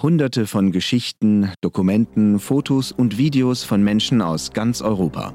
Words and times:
Hunderte 0.00 0.46
von 0.46 0.72
Geschichten, 0.72 1.52
Dokumenten, 1.60 2.38
Fotos 2.40 2.92
und 2.92 3.18
Videos 3.18 3.62
von 3.62 3.84
Menschen 3.84 4.22
aus 4.22 4.52
ganz 4.52 4.80
Europa. 4.80 5.34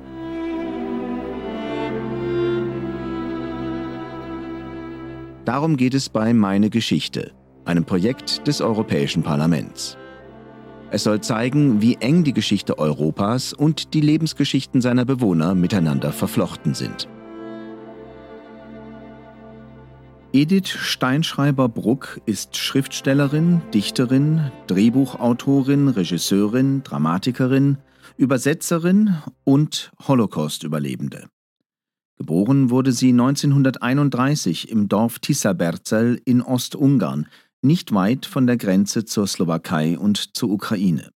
Darum 5.46 5.78
geht 5.78 5.94
es 5.94 6.10
bei 6.10 6.34
Meine 6.34 6.70
Geschichte, 6.70 7.32
einem 7.64 7.86
Projekt 7.86 8.48
des 8.48 8.60
Europäischen 8.60 9.24
Parlaments. 9.24 9.98
Es 10.90 11.04
soll 11.04 11.22
zeigen, 11.22 11.82
wie 11.82 11.96
eng 11.96 12.24
die 12.24 12.34
Geschichte 12.34 12.80
Europas 12.80 13.54
und 13.54 13.94
die 13.94 14.02
Lebensgeschichten 14.02 14.82
seiner 14.82 15.06
Bewohner 15.06 15.56
miteinander 15.56 16.12
verflochten 16.12 16.74
sind. 16.74 17.08
Edith 20.38 20.70
Steinschreiber-Bruck 20.70 22.22
ist 22.28 22.58
Schriftstellerin, 22.58 23.64
Dichterin, 23.74 24.52
Drehbuchautorin, 24.68 25.88
Regisseurin, 25.88 26.84
Dramatikerin, 26.84 27.80
Übersetzerin 28.18 29.18
und 29.46 29.92
Holocaust-Überlebende. 30.08 31.28
Geboren 32.18 32.70
wurde 32.70 32.92
sie 32.92 33.10
1931 33.10 34.70
im 34.70 34.88
Dorf 34.88 35.18
Tiszaberzel 35.18 36.22
in 36.24 36.44
Ostungarn, 36.44 37.26
nicht 37.64 37.92
weit 37.92 38.28
von 38.28 38.46
der 38.46 38.58
Grenze 38.58 39.06
zur 39.06 39.26
Slowakei 39.26 39.98
und 39.98 40.38
zur 40.38 40.52
Ukraine. 40.52 41.10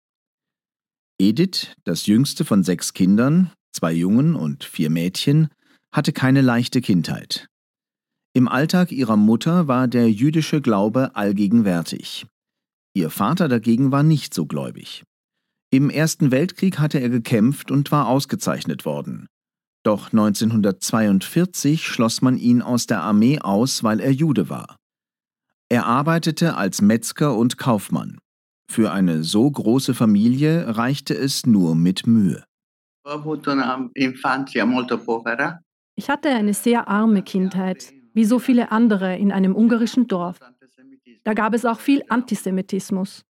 Edith, 1.19 1.75
das 1.85 2.07
jüngste 2.07 2.47
von 2.47 2.65
sechs 2.65 2.95
Kindern, 2.95 3.53
zwei 3.71 3.93
Jungen 3.93 4.35
und 4.35 4.65
vier 4.65 4.89
Mädchen, 4.89 5.49
hatte 5.93 6.15
keine 6.15 6.41
leichte 6.41 6.81
Kindheit. 6.81 7.50
Im 8.33 8.47
Alltag 8.47 8.93
ihrer 8.93 9.17
Mutter 9.17 9.67
war 9.67 9.89
der 9.89 10.09
jüdische 10.09 10.61
Glaube 10.61 11.17
allgegenwärtig. 11.17 12.27
Ihr 12.95 13.11
Vater 13.11 13.49
dagegen 13.49 13.91
war 13.91 14.05
nicht 14.05 14.35
so 14.35 14.47
gläubig. 14.47 15.03
Im 15.73 15.91
Ersten 15.91 16.31
Weltkrieg 16.31 16.79
hatte 16.79 17.01
er 17.01 17.09
gekämpft 17.09 17.73
und 17.73 17.91
war 17.91 18.07
ausgezeichnet 18.07 18.85
worden. 18.85 19.27
Doch 19.83 20.13
1942 20.13 21.85
schloss 21.85 22.23
man 22.23 22.37
ihn 22.37 22.63
aus 22.63 22.87
der 22.87 23.03
Armee 23.03 23.41
aus, 23.41 23.83
weil 23.83 23.99
er 23.99 24.13
Jude 24.13 24.49
war. 24.49 24.77
Er 25.69 25.87
arbeitete 25.87 26.57
als 26.57 26.83
Metzger 26.83 27.37
und 27.37 27.59
Kaufmann. 27.59 28.19
Für 28.71 28.93
eine 28.93 29.25
so 29.25 29.51
große 29.51 29.95
Familie 29.95 30.77
reichte 30.77 31.15
es 31.15 31.47
nur 31.47 31.75
mit 31.75 32.07
Mühe. 32.07 32.45
Ich 35.97 36.09
hatte 36.09 36.29
eine 36.29 36.55
sehr 36.55 36.87
arme 36.87 37.23
Kindheit 37.23 37.93
wie 38.15 38.25
so 38.25 38.39
viele 38.39 38.73
andere 38.73 39.17
in 39.17 39.33
einem 39.33 39.55
ungarischen 39.55 40.07
Dorf. 40.07 40.39
Da 41.25 41.35
gab 41.35 41.55
es 41.55 41.65
auch 41.65 41.81
viel 41.81 42.03
Antisemitismus. 42.09 43.25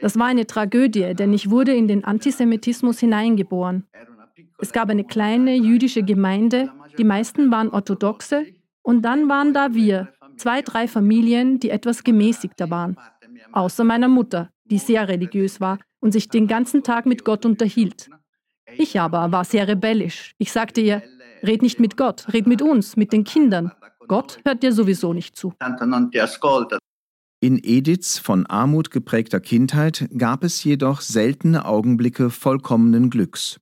Das 0.00 0.18
war 0.18 0.26
eine 0.26 0.46
Tragödie, 0.46 1.14
denn 1.14 1.32
ich 1.32 1.50
wurde 1.50 1.74
in 1.74 1.88
den 1.88 2.04
Antisemitismus 2.04 3.00
hineingeboren. 3.00 3.86
Es 4.58 4.72
gab 4.72 4.90
eine 4.90 5.04
kleine 5.04 5.56
jüdische 5.56 6.02
Gemeinde, 6.02 6.70
die 6.98 7.04
meisten 7.04 7.50
waren 7.50 7.70
orthodoxe, 7.70 8.46
und 8.82 9.02
dann 9.02 9.28
waren 9.28 9.54
da 9.54 9.74
wir, 9.74 10.08
zwei, 10.36 10.62
drei 10.62 10.88
Familien, 10.88 11.60
die 11.60 11.70
etwas 11.70 12.04
gemäßigter 12.04 12.70
waren. 12.70 12.96
Außer 13.52 13.84
meiner 13.84 14.08
Mutter, 14.08 14.50
die 14.64 14.78
sehr 14.78 15.08
religiös 15.08 15.60
war 15.60 15.78
und 16.00 16.12
sich 16.12 16.28
den 16.28 16.46
ganzen 16.46 16.82
Tag 16.82 17.06
mit 17.06 17.24
Gott 17.24 17.46
unterhielt. 17.46 18.10
Ich 18.76 18.98
aber 18.98 19.30
war 19.32 19.44
sehr 19.44 19.68
rebellisch. 19.68 20.34
Ich 20.38 20.52
sagte 20.52 20.80
ihr, 20.80 21.02
red 21.42 21.62
nicht 21.62 21.78
mit 21.78 21.96
Gott, 21.96 22.32
red 22.32 22.46
mit 22.46 22.62
uns, 22.62 22.96
mit 22.96 23.12
den 23.12 23.24
Kindern. 23.24 23.72
Gott 24.12 24.40
hört 24.44 24.62
dir 24.62 24.74
sowieso 24.74 25.14
nicht 25.14 25.36
zu. 25.36 25.54
In 27.40 27.58
Ediths 27.62 28.18
von 28.18 28.44
Armut 28.44 28.90
geprägter 28.90 29.40
Kindheit 29.40 30.06
gab 30.18 30.44
es 30.44 30.62
jedoch 30.62 31.00
seltene 31.00 31.64
Augenblicke 31.64 32.28
vollkommenen 32.28 33.08
Glücks. 33.08 33.58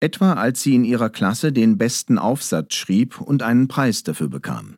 Etwa 0.00 0.34
als 0.34 0.60
sie 0.60 0.74
in 0.74 0.84
ihrer 0.84 1.08
Klasse 1.08 1.50
den 1.50 1.78
besten 1.78 2.18
Aufsatz 2.18 2.74
schrieb 2.74 3.22
und 3.22 3.42
einen 3.42 3.66
Preis 3.66 4.02
dafür 4.02 4.28
bekam. 4.28 4.76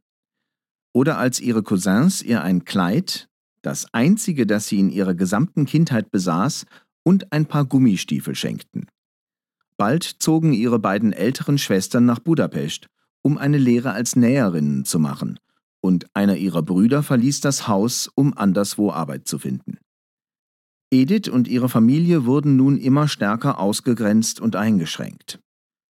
Oder 0.92 1.19
als 1.19 1.41
ihre 1.41 1.64
Cousins 1.64 2.22
ihr 2.22 2.42
ein 2.42 2.64
Kleid, 2.64 3.28
das 3.62 3.92
einzige, 3.92 4.46
das 4.46 4.69
sie 4.69 4.78
in 4.78 4.91
ihrer 4.91 5.14
gesamten 5.14 5.66
Kindheit 5.66 6.12
besaß, 6.12 6.64
und 7.02 7.32
ein 7.32 7.46
paar 7.46 7.64
Gummistiefel 7.64 8.36
schenkten. 8.36 8.86
Bald 9.76 10.04
zogen 10.04 10.52
ihre 10.52 10.78
beiden 10.78 11.12
älteren 11.12 11.58
Schwestern 11.58 12.04
nach 12.04 12.20
Budapest 12.20 12.86
um 13.26 13.38
eine 13.38 13.59
Lehre 13.59 13.91
als 13.91 14.14
Näherin 14.14 14.84
zu 14.84 15.00
machen, 15.00 15.41
und 15.81 16.06
einer 16.14 16.37
ihrer 16.37 16.62
Brüder 16.62 17.03
verließ 17.03 17.41
das 17.41 17.66
Haus, 17.66 18.09
um 18.14 18.38
anderswo 18.38 18.92
Arbeit 18.92 19.26
zu 19.26 19.41
finden. 19.41 19.78
Edith 20.92 21.28
und 21.28 21.48
ihre 21.48 21.69
Familie 21.69 22.25
wurden 22.25 22.54
nun 22.54 22.76
immer 22.76 23.09
stärker 23.09 23.59
ausgegrenzt 23.59 24.41
und 24.41 24.54
eingeschränkt. 24.54 25.41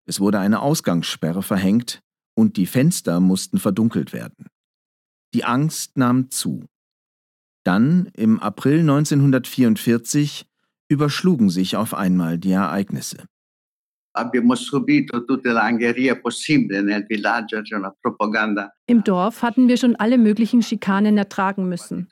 Es 0.06 0.20
wurde 0.20 0.40
eine 0.40 0.62
Ausgangssperre 0.62 1.42
verhängt 1.42 2.02
und 2.36 2.58
die 2.58 2.66
Fenster 2.66 3.22
mussten 3.22 3.60
verdunkelt 3.60 4.12
werden. 4.12 4.48
Die 5.34 5.46
Angst 5.46 5.98
nahm 5.98 6.32
zu. 6.32 6.66
Dann, 7.64 8.08
im 8.08 8.42
April 8.42 8.82
1944, 8.82 10.48
überschlugen 10.90 11.50
sich 11.50 11.78
auf 11.78 11.94
einmal 11.94 12.38
die 12.38 12.52
Ereignisse. 12.52 13.24
Abbiamo 14.14 14.56
subito 14.56 15.24
tutta 15.24 15.54
l'angheria 15.54 16.20
possibile 16.20 16.82
nel 16.82 17.06
villaggio, 17.08 17.62
c'è 17.62 17.76
una 17.76 17.96
propaganda. 17.98 18.74
Im 18.88 19.04
Dorf 19.04 19.42
hatten 19.42 19.68
wir 19.68 19.78
schon 19.78 19.96
alle 19.96 20.18
möglichen 20.18 20.62
Schikanen 20.62 21.18
ertragen 21.18 21.70
müssen. 21.70 22.10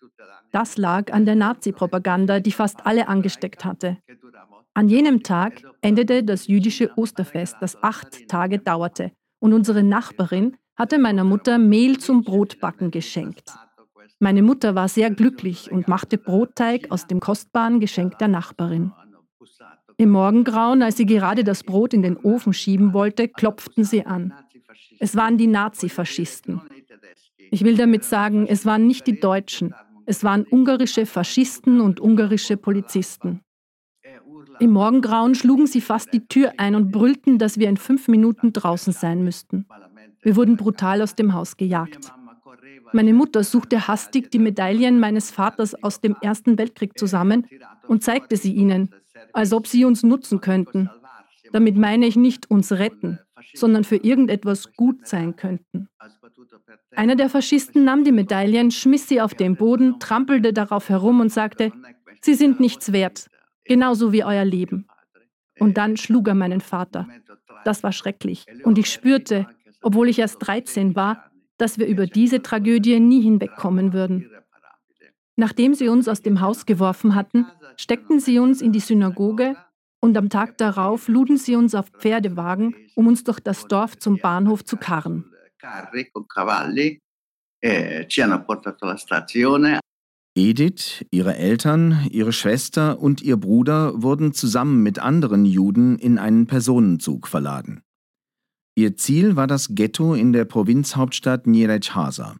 Das 0.52 0.78
lag 0.78 1.12
an 1.12 1.26
der 1.26 1.36
Nazi-Propaganda, 1.36 2.40
die 2.40 2.52
fast 2.52 2.86
alle 2.86 3.08
angesteckt 3.08 3.66
hatte. 3.66 3.98
An 4.74 4.88
jenem 4.88 5.24
Tag 5.24 5.62
endete 5.82 6.24
das 6.24 6.48
jüdische 6.48 6.92
Osterfest, 6.96 7.58
das 7.60 7.82
acht 7.84 8.30
Tage 8.30 8.60
dauerte, 8.60 9.12
und 9.40 9.54
unsere 9.54 9.84
Nachbarin 9.84 10.56
hatte 10.78 10.98
meiner 10.98 11.26
Mutter 11.26 11.58
Mehl 11.58 11.98
zum 11.98 12.24
Brotbacken 12.24 12.90
geschenkt. 12.92 13.52
Meine 14.20 14.42
Mutter 14.42 14.76
war 14.76 14.88
sehr 14.88 15.12
glücklich 15.12 15.72
und 15.72 15.88
machte 15.88 16.18
Brotteig 16.18 16.92
aus 16.92 17.08
dem 17.08 17.20
kostbaren 17.20 17.80
Geschenk 17.80 18.18
der 18.20 18.30
Nachbarin. 18.30 18.94
Im 20.00 20.12
Morgengrauen, 20.12 20.82
als 20.82 20.96
sie 20.96 21.06
gerade 21.06 21.44
das 21.44 21.62
Brot 21.62 21.94
in 21.94 22.02
den 22.02 22.16
Ofen 22.16 22.54
schieben 22.54 22.94
wollte, 22.94 23.28
klopften 23.28 23.84
sie 23.84 24.06
an. 24.06 24.34
Es 24.98 25.18
waren 25.18 25.38
die 25.38 25.46
Nazifaschisten. 25.46 26.62
Ich 27.52 27.66
will 27.66 27.76
damit 27.76 28.06
sagen, 28.06 28.48
es 28.48 28.66
waren 28.66 28.88
nicht 28.88 29.08
die 29.08 29.20
Deutschen. 29.20 29.76
Es 30.06 30.24
waren 30.24 30.46
ungarische 30.50 31.06
Faschisten 31.06 31.82
und 31.82 32.00
ungarische 32.00 32.56
Polizisten. 32.56 33.42
Im 34.62 34.72
Morgengrauen 34.72 35.36
schlugen 35.36 35.68
sie 35.68 35.82
fast 35.82 36.14
die 36.14 36.26
Tür 36.26 36.54
ein 36.56 36.76
und 36.76 36.92
brüllten, 36.92 37.38
dass 37.38 37.60
wir 37.60 37.68
in 37.68 37.76
fünf 37.76 38.08
Minuten 38.08 38.54
draußen 38.54 38.94
sein 38.94 39.26
müssten. 39.26 39.66
Wir 40.22 40.38
wurden 40.38 40.56
brutal 40.56 41.02
aus 41.02 41.16
dem 41.16 41.34
Haus 41.34 41.58
gejagt. 41.58 42.14
Meine 42.94 43.14
Mutter 43.14 43.44
suchte 43.44 43.90
hastig 43.90 44.31
die 44.31 44.40
Medaillen 44.40 44.98
meines 44.98 45.30
Vaters 45.30 45.76
aus 45.84 46.00
dem 46.00 46.16
Ersten 46.22 46.58
Weltkrieg 46.58 46.98
zusammen 46.98 47.46
und 47.86 48.02
zeigte 48.02 48.38
sie 48.38 48.54
ihnen, 48.54 48.94
als 49.34 49.53
ob 49.53 49.68
sie 49.68 49.85
uns 49.85 50.03
nutzen 50.03 50.41
könnten. 50.41 50.90
Damit 51.52 51.78
meine 51.78 52.06
ich 52.06 52.16
nicht 52.16 52.50
uns 52.50 52.72
retten, 52.72 53.19
sondern 53.53 53.84
für 53.84 53.97
irgendetwas 53.97 54.74
gut 54.74 55.07
sein 55.07 55.35
könnten. 55.35 55.90
Einer 56.96 57.16
der 57.16 57.30
Faschisten 57.30 57.84
nahm 57.84 58.03
die 58.03 58.12
Medaillen, 58.12 58.72
schmiss 58.72 59.07
sie 59.07 59.22
auf 59.22 59.34
den 59.34 59.56
Boden, 59.56 60.00
trampelte 60.00 60.53
darauf 60.53 60.90
herum 60.90 61.19
und 61.19 61.31
sagte, 61.31 61.72
Sie 62.22 62.34
sind 62.34 62.59
nichts 62.59 62.91
wert, 62.91 63.30
genauso 63.63 64.12
wie 64.12 64.24
euer 64.24 64.44
Leben. 64.44 64.88
Und 65.57 65.78
dann 65.78 65.97
schlug 65.97 66.28
er 66.28 66.36
meinen 66.36 66.62
Vater. 66.62 67.07
Das 67.63 67.84
war 67.84 67.91
schrecklich. 67.91 68.46
Und 68.63 68.78
ich 68.78 68.91
spürte, 68.91 69.47
obwohl 69.81 70.09
ich 70.09 70.19
erst 70.19 70.46
13 70.46 70.96
war, 70.96 71.31
dass 71.57 71.78
wir 71.78 71.88
über 71.88 72.07
diese 72.07 72.41
Tragödie 72.41 73.00
nie 73.00 73.22
hinwegkommen 73.22 73.94
würden. 73.94 74.30
Nachdem 75.36 75.74
sie 75.74 75.88
uns 75.88 76.07
aus 76.07 76.22
dem 76.22 76.41
Haus 76.41 76.66
geworfen 76.66 77.16
hatten, 77.16 77.45
steckten 77.80 78.20
sie 78.20 78.40
uns 78.40 78.62
in 78.62 78.74
die 78.74 78.81
Synagoge 78.81 79.56
und 80.02 80.18
am 80.18 80.30
Tag 80.30 80.58
darauf 80.58 81.08
luden 81.08 81.38
sie 81.38 81.56
uns 81.56 81.74
auf 81.74 81.88
Pferdewagen, 81.88 82.76
um 82.96 83.08
uns 83.08 83.24
durch 83.24 83.40
das 83.40 83.68
Dorf 83.68 83.98
zum 83.98 84.18
Bahnhof 84.18 84.66
zu 84.66 84.76
karren. 84.76 85.31
Edith, 90.36 91.06
ihre 91.12 91.36
Eltern, 91.36 92.08
ihre 92.12 92.34
Schwester 92.34 93.00
und 93.00 93.22
ihr 93.22 93.38
Bruder 93.38 94.02
wurden 94.02 94.34
zusammen 94.34 94.84
mit 94.84 95.00
anderen 95.00 95.46
Juden 95.46 95.98
in 95.98 96.18
einen 96.18 96.48
Personenzug 96.48 97.28
verladen. 97.28 97.81
Ihr 98.76 98.96
Ziel 98.96 99.36
war 99.36 99.48
das 99.48 99.76
Ghetto 99.76 100.14
in 100.14 100.31
der 100.31 100.46
Provinzhauptstadt 100.46 101.48
Nyíregyháza. 101.48 102.38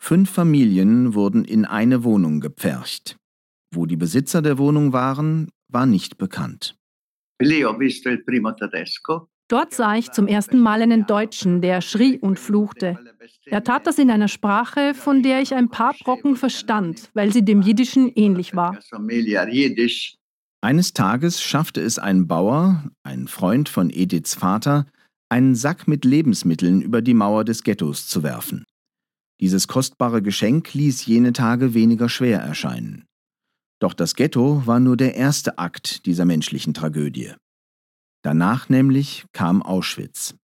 Fünf 0.00 0.30
Familien 0.30 1.14
wurden 1.14 1.44
in 1.44 1.64
eine 1.64 2.04
Wohnung 2.04 2.40
gepfercht. 2.40 3.16
Wo 3.74 3.86
die 3.86 3.96
Besitzer 3.96 4.42
der 4.42 4.58
Wohnung 4.58 4.92
waren, 4.92 5.48
war 5.68 5.86
nicht 5.86 6.18
bekannt. 6.18 6.76
Dort 9.48 9.74
sah 9.74 9.96
ich 9.96 10.10
zum 10.12 10.26
ersten 10.28 10.60
Mal 10.60 10.82
einen 10.82 11.06
Deutschen, 11.06 11.60
der 11.60 11.80
schrie 11.80 12.18
und 12.18 12.38
fluchte. 12.38 12.98
Er 13.46 13.64
tat 13.64 13.86
das 13.86 13.98
in 13.98 14.10
einer 14.10 14.28
Sprache, 14.28 14.94
von 14.94 15.22
der 15.22 15.40
ich 15.40 15.54
ein 15.54 15.68
paar 15.68 15.94
Brocken 15.94 16.36
verstand, 16.36 17.10
weil 17.14 17.32
sie 17.32 17.44
dem 17.44 17.62
Jiddischen 17.62 18.10
ähnlich 18.14 18.54
war. 18.54 18.78
Eines 20.64 20.92
Tages 20.92 21.42
schaffte 21.42 21.80
es 21.80 21.98
ein 21.98 22.28
Bauer, 22.28 22.90
ein 23.02 23.26
Freund 23.26 23.68
von 23.68 23.90
Ediths 23.90 24.34
Vater, 24.34 24.86
einen 25.28 25.54
Sack 25.54 25.88
mit 25.88 26.04
Lebensmitteln 26.04 26.82
über 26.82 27.02
die 27.02 27.14
Mauer 27.14 27.44
des 27.44 27.62
Ghettos 27.62 28.06
zu 28.06 28.22
werfen. 28.22 28.64
Dieses 29.40 29.66
kostbare 29.66 30.22
Geschenk 30.22 30.72
ließ 30.72 31.04
jene 31.06 31.32
Tage 31.32 31.74
weniger 31.74 32.08
schwer 32.08 32.40
erscheinen. 32.40 33.06
Doch 33.82 33.94
das 33.94 34.14
Ghetto 34.14 34.64
war 34.64 34.78
nur 34.78 34.96
der 34.96 35.16
erste 35.16 35.58
Akt 35.58 36.06
dieser 36.06 36.24
menschlichen 36.24 36.72
Tragödie. 36.72 37.32
Danach 38.22 38.68
nämlich 38.68 39.24
kam 39.32 39.60
Auschwitz. 39.60 40.36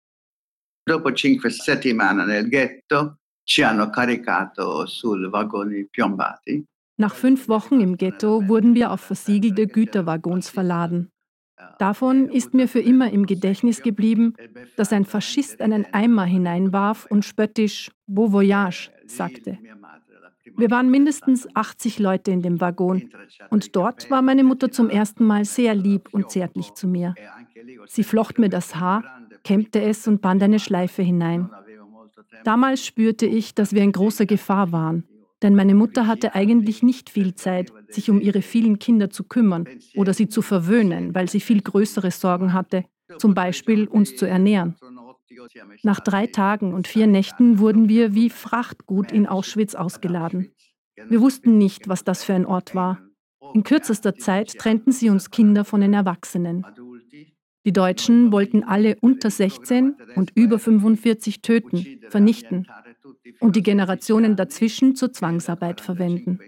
Dopo 0.85 1.13
cinque 1.13 1.49
settimane 1.49 2.27
nel 2.27 2.49
ghetto 2.49 3.15
ci 3.47 3.63
hanno 3.63 3.91
caricato 3.91 4.87
su 4.87 5.11
vagoni 5.31 5.85
piombati. 5.85 6.65
Nach 6.97 7.15
fünf 7.15 7.47
Wochen 7.47 7.81
im 7.81 7.97
Ghetto 7.97 8.49
wurden 8.49 8.75
wir 8.75 8.91
auf 8.91 9.03
versiegelte 9.03 9.69
Güterwaggons 9.69 10.51
verladen. 10.51 11.09
Davon 11.79 12.29
ist 12.29 12.55
mir 12.55 12.67
für 12.67 12.81
immer 12.81 13.13
im 13.13 13.25
Gedächtnis 13.25 13.83
geblieben, 13.83 14.35
dass 14.77 14.93
ein 14.93 15.05
Faschist 15.05 15.61
einen 15.61 15.87
Eimer 15.93 16.25
hineinwarf 16.25 17.07
und 17.09 17.25
spöttisch 17.25 17.93
Beau 18.09 18.33
Voyage 18.33 18.91
sagte. 19.07 19.59
Wir 20.59 20.73
waren 20.73 20.91
mindestens 20.91 21.47
80 21.55 22.01
Leute 22.01 22.33
in 22.33 22.43
dem 22.43 22.61
Waggon 22.61 23.11
und 23.49 23.77
dort 23.77 24.11
war 24.11 24.23
meine 24.23 24.43
Mutter 24.43 24.73
zum 24.73 24.91
ersten 24.91 25.25
Mal 25.25 25.45
sehr 25.45 25.73
lieb 25.73 26.09
und 26.11 26.31
zärtlich 26.31 26.75
zu 26.75 26.89
mir. 26.89 27.15
Sie 27.87 28.03
flocht 28.03 28.41
mir 28.41 28.49
das 28.49 28.75
Haar, 28.75 29.05
kämmte 29.45 29.81
es 29.81 30.09
und 30.09 30.21
band 30.21 30.43
eine 30.43 30.59
Schleife 30.59 31.03
hinein. 31.03 31.49
Damals 32.43 32.85
spürte 32.85 33.25
ich, 33.27 33.55
dass 33.55 33.73
wir 33.73 33.83
in 33.83 33.93
großer 33.93 34.27
Gefahr 34.27 34.73
waren, 34.73 35.05
denn 35.43 35.55
meine 35.55 35.77
Mutter 35.77 36.09
hatte 36.09 36.35
eigentlich 36.35 36.83
nicht 36.83 37.09
viel 37.09 37.37
Zeit, 37.37 37.73
sich 37.89 38.11
um 38.11 38.21
ihre 38.21 38.43
vielen 38.43 38.81
Kinder 38.81 39.11
zu 39.11 39.23
kümmern 39.23 39.69
oder 39.95 40.13
sie 40.13 40.29
zu 40.29 40.43
verwöhnen, 40.43 41.15
weil 41.15 41.29
sie 41.29 41.41
viel 41.41 41.63
größere 41.63 42.11
Sorgen 42.11 42.53
hatte, 42.53 42.85
zum 43.19 43.33
Beispiel 43.33 43.87
uns 43.87 44.17
zu 44.17 44.27
ernähren. 44.27 44.75
Nach 45.83 46.01
drei 46.01 46.27
Tagen 46.27 46.75
und 46.75 46.89
vier 46.89 47.07
Nächten 47.07 47.59
wurden 47.59 47.89
wir 47.89 48.15
wie 48.15 48.31
Frachtgut 48.31 49.13
in 49.13 49.27
Auschwitz 49.27 49.75
ausgeladen. 49.75 50.53
Wir 50.97 51.21
wussten 51.21 51.59
nicht, 51.59 51.89
was 51.89 52.05
das 52.05 52.25
für 52.25 52.35
ein 52.35 52.47
Ort 52.47 52.75
war. 52.75 53.01
In 53.55 53.63
kürzester 53.63 54.15
Zeit 54.17 54.59
trennten 54.59 54.93
sie 54.93 55.11
uns 55.11 55.31
Kinder 55.31 55.65
von 55.65 55.81
den 55.81 55.95
Erwachsenen. 55.95 56.65
Die 57.65 57.73
Deutschen 57.73 58.33
wollten 58.33 58.65
alle 58.65 58.97
unter 59.01 59.31
16 59.31 59.97
und 60.17 60.33
über 60.35 60.59
45 60.59 61.43
töten, 61.43 62.01
vernichten 62.09 62.67
und 63.41 63.57
die 63.57 63.63
Generationen 63.63 64.37
dazwischen 64.37 64.97
zur 64.97 65.13
Zwangsarbeit 65.13 65.81
verwenden. 65.81 66.39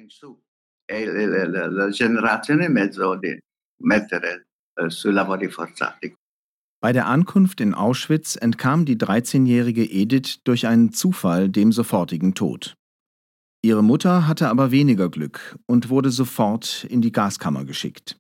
Bei 6.82 6.94
der 6.94 7.06
Ankunft 7.06 7.60
in 7.60 7.74
Auschwitz 7.74 8.36
entkam 8.36 8.86
die 8.86 8.96
13-jährige 8.96 9.84
Edith 9.84 10.40
durch 10.44 10.66
einen 10.66 10.92
Zufall 10.92 11.50
dem 11.50 11.72
sofortigen 11.72 12.34
Tod. 12.34 12.74
Ihre 13.62 13.84
Mutter 13.84 14.26
hatte 14.26 14.48
aber 14.48 14.70
weniger 14.70 15.10
Glück 15.10 15.58
und 15.66 15.90
wurde 15.90 16.10
sofort 16.10 16.84
in 16.84 17.02
die 17.02 17.12
Gaskammer 17.12 17.66
geschickt. 17.66 18.16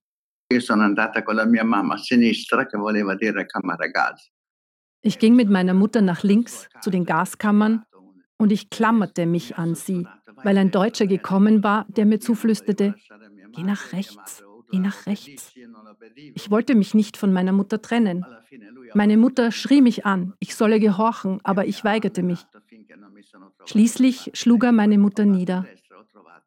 Ich 5.02 5.18
ging 5.18 5.36
mit 5.36 5.48
meiner 5.48 5.72
Mutter 5.72 6.02
nach 6.02 6.22
links 6.22 6.68
zu 6.82 6.90
den 6.90 7.06
Gaskammern 7.06 7.84
und 8.36 8.52
ich 8.52 8.68
klammerte 8.68 9.24
mich 9.24 9.56
an 9.56 9.74
sie, 9.74 10.06
weil 10.42 10.58
ein 10.58 10.70
Deutscher 10.70 11.06
gekommen 11.06 11.62
war, 11.62 11.86
der 11.88 12.04
mir 12.04 12.20
zuflüsterte, 12.20 12.94
geh 13.52 13.62
nach 13.62 13.94
rechts, 13.94 14.42
geh 14.70 14.78
nach 14.78 15.06
rechts. 15.06 15.52
Ich 16.34 16.50
wollte 16.50 16.74
mich 16.74 16.94
nicht 16.94 17.16
von 17.16 17.32
meiner 17.32 17.52
Mutter 17.52 17.80
trennen. 17.82 18.24
Meine 18.94 19.16
Mutter 19.16 19.52
schrie 19.52 19.82
mich 19.82 20.06
an, 20.06 20.34
ich 20.38 20.54
solle 20.54 20.80
gehorchen, 20.80 21.40
aber 21.44 21.66
ich 21.66 21.84
weigerte 21.84 22.22
mich. 22.22 22.46
Schließlich 23.66 24.30
schlug 24.34 24.64
er 24.64 24.72
meine 24.72 24.98
Mutter 24.98 25.24
nieder. 25.24 25.66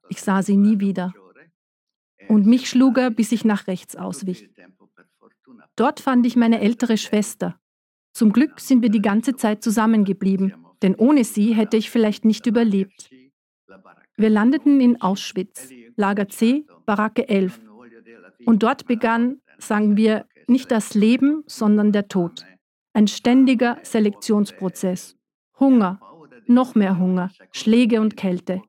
Ich 0.09 0.21
sah 0.21 0.41
sie 0.41 0.57
nie 0.57 0.79
wieder 0.79 1.13
und 2.27 2.45
mich 2.45 2.69
schlug 2.69 2.97
er, 2.97 3.09
bis 3.11 3.31
ich 3.31 3.45
nach 3.45 3.67
rechts 3.67 3.95
auswich. 3.95 4.49
Dort 5.75 5.99
fand 5.99 6.25
ich 6.25 6.35
meine 6.35 6.61
ältere 6.61 6.97
Schwester. 6.97 7.59
Zum 8.13 8.31
Glück 8.31 8.59
sind 8.59 8.81
wir 8.81 8.89
die 8.89 9.01
ganze 9.01 9.35
Zeit 9.35 9.63
zusammengeblieben, 9.63 10.53
denn 10.81 10.95
ohne 10.95 11.23
sie 11.23 11.53
hätte 11.53 11.77
ich 11.77 11.89
vielleicht 11.89 12.25
nicht 12.25 12.45
überlebt. 12.45 13.09
Wir 14.15 14.29
landeten 14.29 14.79
in 14.79 15.01
Auschwitz, 15.01 15.69
Lager 15.95 16.29
C, 16.29 16.65
Baracke 16.85 17.27
11. 17.27 17.59
Und 18.45 18.63
dort 18.63 18.87
begann, 18.87 19.41
sagen 19.57 19.97
wir, 19.97 20.25
nicht 20.47 20.71
das 20.71 20.93
Leben, 20.93 21.43
sondern 21.47 21.91
der 21.91 22.07
Tod. 22.07 22.45
Ein 22.93 23.07
ständiger 23.07 23.77
Selektionsprozess. 23.83 25.15
Hunger, 25.59 25.99
noch 26.47 26.75
mehr 26.75 26.99
Hunger, 26.99 27.31
Schläge 27.51 28.01
und 28.01 28.17
Kälte. 28.17 28.61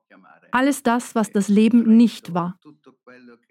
Alles 0.51 0.83
das, 0.83 1.15
was 1.15 1.31
das 1.31 1.49
Leben 1.49 1.97
nicht 1.97 2.33
war. 2.33 2.57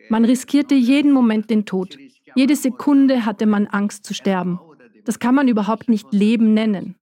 Man 0.08 0.24
riskierte 0.24 0.74
jeden 0.74 1.12
Moment 1.12 1.50
den 1.50 1.64
Tod. 1.66 1.98
Jede 2.34 2.56
Sekunde 2.56 3.26
hatte 3.26 3.46
man 3.46 3.66
Angst 3.66 4.04
zu 4.04 4.14
sterben. 4.14 4.58
Das 5.04 5.18
kann 5.18 5.34
man 5.34 5.48
überhaupt 5.48 5.88
nicht 5.88 6.12
Leben 6.12 6.54
nennen. 6.54 6.96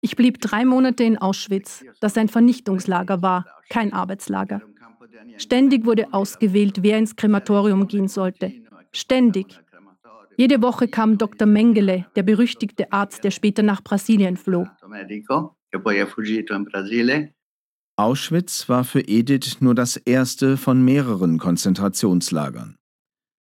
Ich 0.00 0.16
blieb 0.16 0.40
drei 0.40 0.64
Monate 0.64 1.04
in 1.04 1.16
Auschwitz, 1.16 1.84
das 2.00 2.18
ein 2.18 2.28
Vernichtungslager 2.28 3.22
war, 3.22 3.46
kein 3.70 3.92
Arbeitslager. 3.92 4.60
Ständig 5.38 5.84
wurde 5.84 6.12
ausgewählt, 6.12 6.82
wer 6.82 6.98
ins 6.98 7.16
Krematorium 7.16 7.86
gehen 7.86 8.08
sollte. 8.08 8.52
Ständig. 8.92 9.60
Jede 10.36 10.62
Woche 10.62 10.88
kam 10.88 11.18
Dr. 11.18 11.46
Mengele, 11.46 12.06
der 12.16 12.22
berüchtigte 12.22 12.92
Arzt, 12.92 13.22
der 13.24 13.30
später 13.30 13.62
nach 13.62 13.82
Brasilien 13.82 14.36
floh. 14.36 14.66
Auschwitz 17.96 18.68
war 18.68 18.84
für 18.84 19.00
Edith 19.00 19.60
nur 19.60 19.74
das 19.74 19.96
erste 19.96 20.56
von 20.56 20.84
mehreren 20.84 21.38
Konzentrationslagern. 21.38 22.76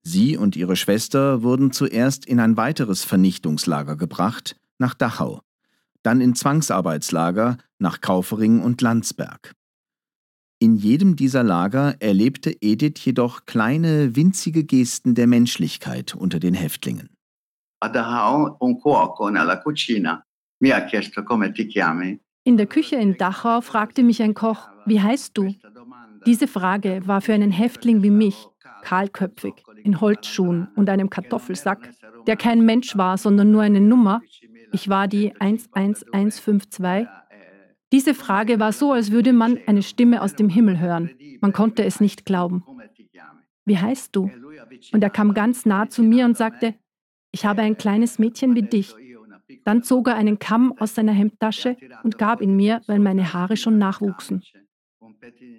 Sie 0.04 0.38
und 0.38 0.56
ihre 0.56 0.76
Schwester 0.76 1.42
wurden 1.42 1.72
zuerst 1.72 2.26
in 2.26 2.40
ein 2.40 2.58
weiteres 2.58 3.06
Vernichtungslager 3.06 3.96
gebracht, 3.96 4.58
nach 4.78 4.94
Dachau, 4.94 5.42
dann 6.04 6.20
in 6.20 6.36
Zwangsarbeitslager 6.36 7.58
nach 7.80 8.02
Kaufering 8.02 8.62
und 8.62 8.82
Landsberg. 8.82 9.54
In 10.60 10.76
jedem 10.78 11.18
dieser 11.18 11.44
Lager 11.44 11.96
erlebte 12.00 12.56
Edith 12.62 13.04
jedoch 13.04 13.46
kleine, 13.46 14.16
winzige 14.16 14.64
Gesten 14.64 15.14
der 15.14 15.28
Menschlichkeit 15.28 16.16
unter 16.16 16.40
den 16.40 16.54
Häftlingen. 16.54 17.10
In 22.46 22.58
der 22.58 22.68
Küche 22.68 22.96
in 22.96 23.18
Dachau 23.18 23.62
fragte 23.62 24.02
mich 24.02 24.22
ein 24.22 24.34
Koch, 24.34 24.70
wie 24.86 25.02
heißt 25.02 25.38
du? 25.38 25.54
Diese 26.26 26.48
Frage 26.48 27.02
war 27.06 27.20
für 27.20 27.34
einen 27.34 27.52
Häftling 27.52 28.02
wie 28.02 28.10
mich, 28.10 28.48
kahlköpfig, 28.84 29.56
in 29.84 30.00
Holzschuhen 30.00 30.70
und 30.76 30.90
einem 30.90 31.10
Kartoffelsack, 31.10 31.92
der 32.28 32.38
kein 32.38 32.64
Mensch 32.64 32.96
war, 32.96 33.18
sondern 33.18 33.52
nur 33.52 33.62
eine 33.62 33.82
Nummer, 33.82 34.22
ich 34.76 34.90
war 34.90 35.08
die 35.08 35.32
11152, 35.40 37.08
diese 37.96 38.14
Frage 38.14 38.60
war 38.60 38.74
so, 38.74 38.92
als 38.92 39.12
würde 39.12 39.32
man 39.32 39.58
eine 39.68 39.82
Stimme 39.82 40.22
aus 40.22 40.36
dem 40.36 40.50
Himmel 40.50 40.82
hören. 40.82 41.12
Man 41.40 41.54
konnte 41.54 41.86
es 41.86 42.02
nicht 42.02 42.26
glauben. 42.26 42.62
Wie 43.64 43.78
heißt 43.78 44.14
du? 44.14 44.30
Und 44.92 45.02
er 45.02 45.10
kam 45.10 45.34
ganz 45.34 45.66
nah 45.66 45.88
zu 45.88 46.04
mir 46.04 46.26
und 46.26 46.36
sagte, 46.36 46.76
ich 47.32 47.46
habe 47.46 47.62
ein 47.62 47.78
kleines 47.78 48.20
Mädchen 48.20 48.54
wie 48.54 48.64
dich. 48.64 48.94
Dann 49.64 49.82
zog 49.82 50.10
er 50.10 50.16
einen 50.16 50.40
Kamm 50.40 50.74
aus 50.78 50.94
seiner 50.94 51.14
Hemdtasche 51.14 51.78
und 52.04 52.18
gab 52.18 52.42
ihn 52.42 52.58
mir, 52.58 52.82
weil 52.86 53.00
meine 53.00 53.32
Haare 53.32 53.56
schon 53.56 53.78
nachwuchsen. 53.78 54.44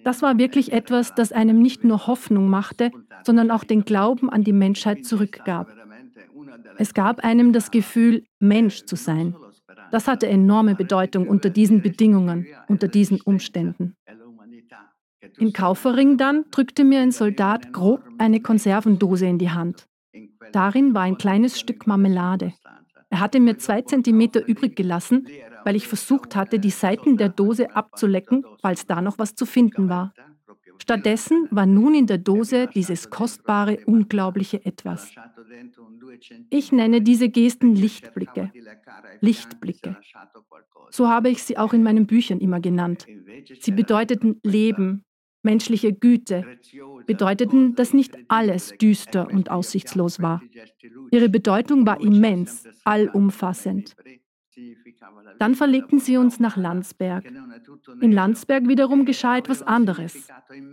Das 0.04 0.20
war 0.20 0.36
wirklich 0.36 0.72
etwas, 0.72 1.14
das 1.14 1.32
einem 1.32 1.62
nicht 1.62 1.84
nur 1.84 2.06
Hoffnung 2.06 2.50
machte, 2.50 2.90
sondern 3.24 3.50
auch 3.50 3.64
den 3.64 3.86
Glauben 3.86 4.28
an 4.28 4.44
die 4.44 4.52
Menschheit 4.52 5.06
zurückgab. 5.06 5.74
Es 6.76 6.92
gab 6.92 7.24
einem 7.24 7.54
das 7.54 7.70
Gefühl, 7.70 8.24
Mensch 8.40 8.84
zu 8.84 8.94
sein. 8.94 9.34
Das 9.90 10.08
hatte 10.08 10.26
enorme 10.26 10.74
Bedeutung 10.74 11.28
unter 11.28 11.50
diesen 11.50 11.82
Bedingungen, 11.82 12.46
unter 12.68 12.88
diesen 12.88 13.20
Umständen. 13.20 13.96
In 15.38 15.52
Kaufering 15.52 16.16
dann 16.16 16.44
drückte 16.50 16.84
mir 16.84 17.00
ein 17.00 17.10
Soldat 17.10 17.72
grob 17.72 18.02
eine 18.18 18.40
Konservendose 18.40 19.26
in 19.26 19.38
die 19.38 19.50
Hand. 19.50 19.86
Darin 20.52 20.94
war 20.94 21.02
ein 21.02 21.18
kleines 21.18 21.58
Stück 21.58 21.86
Marmelade. 21.86 22.54
Er 23.10 23.20
hatte 23.20 23.40
mir 23.40 23.58
zwei 23.58 23.82
Zentimeter 23.82 24.46
übrig 24.46 24.76
gelassen, 24.76 25.26
weil 25.64 25.76
ich 25.76 25.86
versucht 25.88 26.36
hatte, 26.36 26.58
die 26.58 26.70
Seiten 26.70 27.16
der 27.16 27.28
Dose 27.28 27.74
abzulecken, 27.74 28.44
falls 28.60 28.86
da 28.86 29.00
noch 29.00 29.18
was 29.18 29.34
zu 29.34 29.46
finden 29.46 29.88
war. 29.88 30.12
Stattdessen 30.78 31.48
war 31.50 31.66
nun 31.66 31.94
in 31.94 32.06
der 32.06 32.18
Dose 32.18 32.68
dieses 32.74 33.10
kostbare, 33.10 33.78
unglaubliche 33.86 34.64
Etwas. 34.64 35.12
Ich 36.50 36.72
nenne 36.72 37.02
diese 37.02 37.28
Gesten 37.28 37.74
Lichtblicke. 37.74 38.52
Lichtblicke. 39.20 39.96
So 40.90 41.08
habe 41.08 41.28
ich 41.28 41.42
sie 41.42 41.58
auch 41.58 41.72
in 41.72 41.82
meinen 41.82 42.06
Büchern 42.06 42.40
immer 42.40 42.60
genannt. 42.60 43.06
Sie 43.60 43.72
bedeuteten 43.72 44.40
Leben, 44.42 45.04
menschliche 45.42 45.92
Güte, 45.92 46.44
bedeuteten, 47.06 47.74
dass 47.74 47.92
nicht 47.92 48.16
alles 48.28 48.74
düster 48.80 49.28
und 49.30 49.50
aussichtslos 49.50 50.20
war. 50.20 50.42
Ihre 51.10 51.28
Bedeutung 51.28 51.86
war 51.86 52.00
immens, 52.00 52.68
allumfassend. 52.84 53.94
Dann 55.38 55.54
verlegten 55.54 55.98
sie 55.98 56.16
uns 56.16 56.40
nach 56.40 56.56
Landsberg. 56.56 57.24
In 58.00 58.12
Landsberg 58.12 58.68
wiederum 58.68 59.04
geschah 59.04 59.36
etwas 59.36 59.62
anderes. 59.62 60.28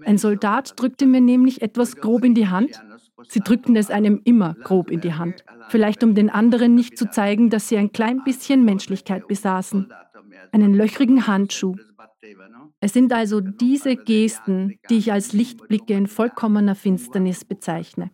Ein 0.06 0.18
Soldat 0.18 0.80
drückte 0.80 1.06
mir 1.06 1.22
nämlich 1.22 1.62
etwas 1.62 1.98
grob 1.98 2.24
in 2.24 2.34
die 2.34 2.48
Hand. 2.48 2.82
Sie 3.28 3.40
drückten 3.40 3.76
es 3.76 3.90
einem 3.90 4.22
immer 4.24 4.56
grob 4.64 4.90
in 4.90 5.02
die 5.02 5.14
Hand, 5.14 5.44
vielleicht 5.70 6.04
um 6.04 6.16
den 6.16 6.30
anderen 6.30 6.76
nicht 6.76 6.98
zu 6.98 7.10
zeigen, 7.10 7.50
dass 7.50 7.68
sie 7.68 7.78
ein 7.78 7.92
klein 7.92 8.24
bisschen 8.24 8.64
Menschlichkeit 8.64 9.28
besaßen. 9.28 9.92
Einen 10.52 10.74
löchrigen 10.74 11.28
Handschuh. 11.28 11.76
Es 12.80 12.94
sind 12.94 13.12
also 13.14 13.42
diese 13.42 13.96
Gesten, 13.96 14.78
die 14.90 14.98
ich 14.98 15.12
als 15.12 15.34
Lichtblicke 15.34 15.94
in 15.94 16.08
vollkommener 16.08 16.76
Finsternis 16.76 17.46
bezeichne. 17.46 18.12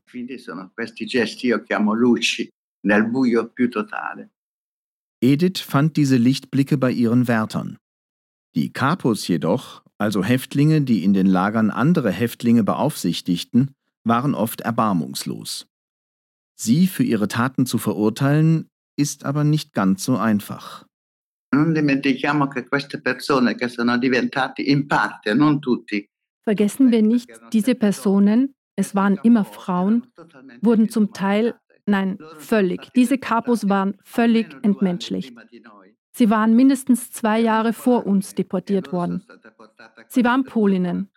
Edith 5.22 5.60
fand 5.60 5.98
diese 5.98 6.18
Lichtblicke 6.18 6.78
bei 6.78 6.92
ihren 6.92 7.28
Wärtern. 7.28 7.78
Die 8.56 8.72
Kapos 8.72 9.28
jedoch, 9.28 9.84
also 9.98 10.24
Häftlinge, 10.24 10.82
die 10.82 11.04
in 11.04 11.14
den 11.14 11.28
Lagern 11.28 11.72
andere 11.72 12.12
Häftlinge 12.12 12.64
beaufsichtigten, 12.64 13.72
waren 14.04 14.34
oft 14.34 14.62
erbarmungslos. 14.62 15.68
Sie 16.56 16.88
für 16.88 17.04
ihre 17.04 17.28
Taten 17.28 17.66
zu 17.66 17.78
verurteilen, 17.78 18.70
ist 18.98 19.26
aber 19.26 19.44
nicht 19.44 19.74
ganz 19.74 20.04
so 20.04 20.18
einfach. 20.18 20.86
Vergessen 26.44 26.92
wir 26.92 27.02
nicht, 27.02 27.30
diese 27.54 27.76
Personen, 27.76 28.56
es 28.76 28.96
waren 28.96 29.20
immer 29.24 29.46
Frauen, 29.46 30.08
wurden 30.62 30.90
zum 30.90 31.14
Teil 31.14 31.56
Nein, 31.89 32.19
völlig. 32.38 32.91
Diese 32.96 33.17
Kapos 33.17 33.67
waren 33.67 33.96
völlig 34.03 34.55
entmenschlicht. 34.62 35.34
Sie 36.12 36.29
waren 36.29 36.55
mindestens 36.55 37.12
zwei 37.12 37.39
Jahre 37.39 37.74
vor 37.74 38.05
uns 38.05 38.36
deportiert 38.36 38.91
worden. 38.91 39.24
Sie 40.08 40.24
waren 40.24 40.43
Polinnen. 40.43 41.10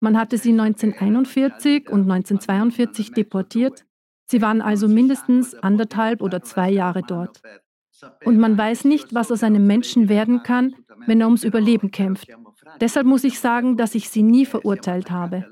Man 0.00 0.18
hatte 0.18 0.36
sie 0.38 0.50
1941 0.50 1.88
und 1.88 2.10
1942 2.10 3.12
deportiert. 3.12 3.84
Sie 4.26 4.42
waren 4.42 4.60
also 4.60 4.88
mindestens 4.88 5.54
anderthalb 5.54 6.22
oder 6.22 6.42
zwei 6.42 6.70
Jahre 6.70 7.02
dort. 7.02 7.40
Und 8.24 8.38
man 8.38 8.58
weiß 8.58 8.84
nicht, 8.84 9.14
was 9.14 9.30
aus 9.30 9.42
einem 9.42 9.66
Menschen 9.66 10.08
werden 10.08 10.42
kann, 10.42 10.74
wenn 11.06 11.20
er 11.20 11.26
ums 11.26 11.44
Überleben 11.44 11.90
kämpft. 11.90 12.28
Deshalb 12.80 13.06
muss 13.06 13.24
ich 13.24 13.38
sagen, 13.38 13.76
dass 13.76 13.94
ich 13.94 14.08
sie 14.08 14.22
nie 14.22 14.46
verurteilt 14.46 15.10
habe. 15.10 15.46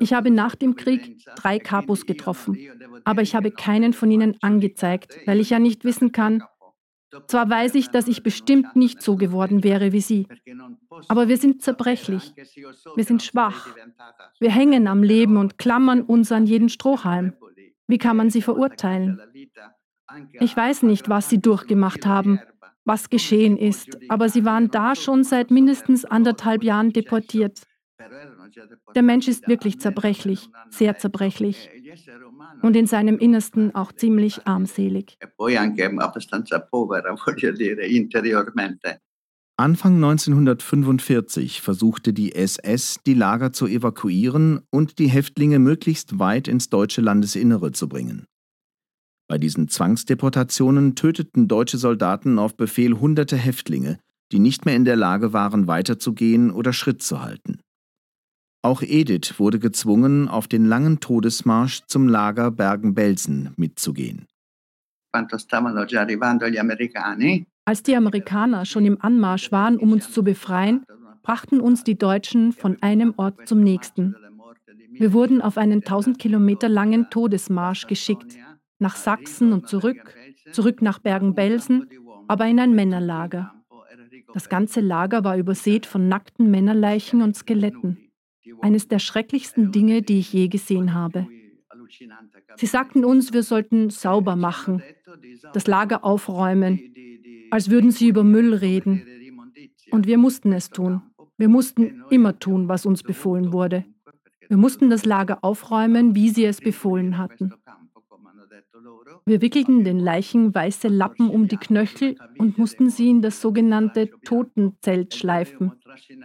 Ich 0.00 0.12
habe 0.12 0.30
nach 0.30 0.54
dem 0.54 0.76
Krieg 0.76 1.24
drei 1.36 1.58
Kapos 1.58 2.06
getroffen, 2.06 2.58
aber 3.04 3.22
ich 3.22 3.34
habe 3.34 3.50
keinen 3.50 3.92
von 3.92 4.10
ihnen 4.10 4.36
angezeigt, 4.40 5.18
weil 5.26 5.40
ich 5.40 5.50
ja 5.50 5.58
nicht 5.58 5.84
wissen 5.84 6.12
kann. 6.12 6.42
Zwar 7.26 7.50
weiß 7.50 7.74
ich, 7.74 7.90
dass 7.90 8.08
ich 8.08 8.22
bestimmt 8.22 8.74
nicht 8.74 9.02
so 9.02 9.16
geworden 9.16 9.62
wäre 9.62 9.92
wie 9.92 10.00
sie, 10.00 10.26
aber 11.08 11.28
wir 11.28 11.36
sind 11.36 11.60
zerbrechlich, 11.60 12.32
wir 12.94 13.04
sind 13.04 13.22
schwach, 13.22 13.68
wir 14.40 14.50
hängen 14.50 14.86
am 14.86 15.02
Leben 15.02 15.36
und 15.36 15.58
klammern 15.58 16.00
uns 16.00 16.32
an 16.32 16.46
jeden 16.46 16.70
Strohhalm. 16.70 17.34
Wie 17.86 17.98
kann 17.98 18.16
man 18.16 18.30
sie 18.30 18.40
verurteilen? 18.40 19.20
Ich 20.40 20.56
weiß 20.56 20.82
nicht, 20.84 21.10
was 21.10 21.28
sie 21.28 21.40
durchgemacht 21.40 22.06
haben, 22.06 22.40
was 22.84 23.10
geschehen 23.10 23.58
ist, 23.58 23.98
aber 24.08 24.30
sie 24.30 24.44
waren 24.46 24.70
da 24.70 24.94
schon 24.94 25.24
seit 25.24 25.50
mindestens 25.50 26.06
anderthalb 26.06 26.64
Jahren 26.64 26.92
deportiert. 26.92 27.62
Der 28.94 29.02
Mensch 29.02 29.28
ist 29.28 29.48
wirklich 29.48 29.80
zerbrechlich, 29.80 30.48
sehr 30.70 30.98
zerbrechlich 30.98 31.70
und 32.62 32.76
in 32.76 32.86
seinem 32.86 33.18
Innersten 33.18 33.74
auch 33.74 33.92
ziemlich 33.92 34.46
armselig. 34.46 35.18
Anfang 39.58 39.94
1945 39.96 41.60
versuchte 41.60 42.12
die 42.12 42.34
SS, 42.34 42.98
die 43.06 43.14
Lager 43.14 43.52
zu 43.52 43.66
evakuieren 43.66 44.62
und 44.70 44.98
die 44.98 45.08
Häftlinge 45.08 45.58
möglichst 45.58 46.18
weit 46.18 46.48
ins 46.48 46.68
deutsche 46.68 47.00
Landesinnere 47.00 47.72
zu 47.72 47.88
bringen. 47.88 48.26
Bei 49.28 49.38
diesen 49.38 49.68
Zwangsdeportationen 49.68 50.94
töteten 50.94 51.48
deutsche 51.48 51.78
Soldaten 51.78 52.38
auf 52.38 52.56
Befehl 52.56 52.98
hunderte 52.98 53.36
Häftlinge, 53.36 53.98
die 54.30 54.38
nicht 54.38 54.66
mehr 54.66 54.76
in 54.76 54.84
der 54.84 54.96
Lage 54.96 55.32
waren, 55.32 55.66
weiterzugehen 55.66 56.50
oder 56.50 56.74
Schritt 56.74 57.02
zu 57.02 57.22
halten. 57.22 57.61
Auch 58.64 58.80
Edith 58.82 59.40
wurde 59.40 59.58
gezwungen, 59.58 60.28
auf 60.28 60.46
den 60.46 60.64
langen 60.64 61.00
Todesmarsch 61.00 61.82
zum 61.88 62.06
Lager 62.08 62.52
Bergen-Belsen 62.52 63.54
mitzugehen. 63.56 64.28
Als 67.64 67.82
die 67.82 67.96
Amerikaner 67.96 68.64
schon 68.64 68.86
im 68.86 69.00
Anmarsch 69.00 69.50
waren, 69.50 69.78
um 69.78 69.90
uns 69.90 70.12
zu 70.12 70.22
befreien, 70.22 70.84
brachten 71.22 71.60
uns 71.60 71.82
die 71.82 71.98
Deutschen 71.98 72.52
von 72.52 72.80
einem 72.82 73.14
Ort 73.16 73.48
zum 73.48 73.60
nächsten. 73.62 74.14
Wir 74.92 75.12
wurden 75.12 75.42
auf 75.42 75.58
einen 75.58 75.80
1000 75.80 76.20
Kilometer 76.20 76.68
langen 76.68 77.10
Todesmarsch 77.10 77.88
geschickt, 77.88 78.36
nach 78.78 78.94
Sachsen 78.94 79.52
und 79.52 79.68
zurück, 79.68 80.14
zurück 80.52 80.82
nach 80.82 81.00
Bergen-Belsen, 81.00 81.88
aber 82.28 82.46
in 82.46 82.60
ein 82.60 82.74
Männerlager. 82.74 83.54
Das 84.32 84.48
ganze 84.48 84.80
Lager 84.80 85.24
war 85.24 85.36
übersät 85.36 85.84
von 85.84 86.08
nackten 86.08 86.48
Männerleichen 86.48 87.22
und 87.22 87.36
Skeletten 87.36 88.11
eines 88.60 88.88
der 88.88 88.98
schrecklichsten 88.98 89.72
Dinge, 89.72 90.02
die 90.02 90.18
ich 90.18 90.32
je 90.32 90.48
gesehen 90.48 90.94
habe. 90.94 91.26
Sie 92.56 92.66
sagten 92.66 93.04
uns, 93.04 93.32
wir 93.32 93.42
sollten 93.42 93.90
sauber 93.90 94.36
machen, 94.36 94.82
das 95.52 95.66
Lager 95.66 96.04
aufräumen, 96.04 96.80
als 97.50 97.70
würden 97.70 97.90
sie 97.90 98.08
über 98.08 98.24
Müll 98.24 98.54
reden. 98.54 99.02
Und 99.90 100.06
wir 100.06 100.18
mussten 100.18 100.52
es 100.52 100.70
tun. 100.70 101.02
Wir 101.36 101.48
mussten 101.48 102.04
immer 102.10 102.38
tun, 102.38 102.68
was 102.68 102.86
uns 102.86 103.02
befohlen 103.02 103.52
wurde. 103.52 103.84
Wir 104.48 104.56
mussten 104.56 104.90
das 104.90 105.04
Lager 105.04 105.38
aufräumen, 105.42 106.14
wie 106.14 106.30
sie 106.30 106.44
es 106.44 106.60
befohlen 106.60 107.18
hatten. 107.18 107.52
Wir 109.24 109.40
wickelten 109.40 109.84
den 109.84 109.98
Leichen 109.98 110.54
weiße 110.54 110.88
Lappen 110.88 111.30
um 111.30 111.48
die 111.48 111.56
Knöchel 111.56 112.16
und 112.38 112.58
mussten 112.58 112.90
sie 112.90 113.08
in 113.08 113.22
das 113.22 113.40
sogenannte 113.40 114.10
Totenzelt 114.24 115.14
schleifen, 115.14 115.72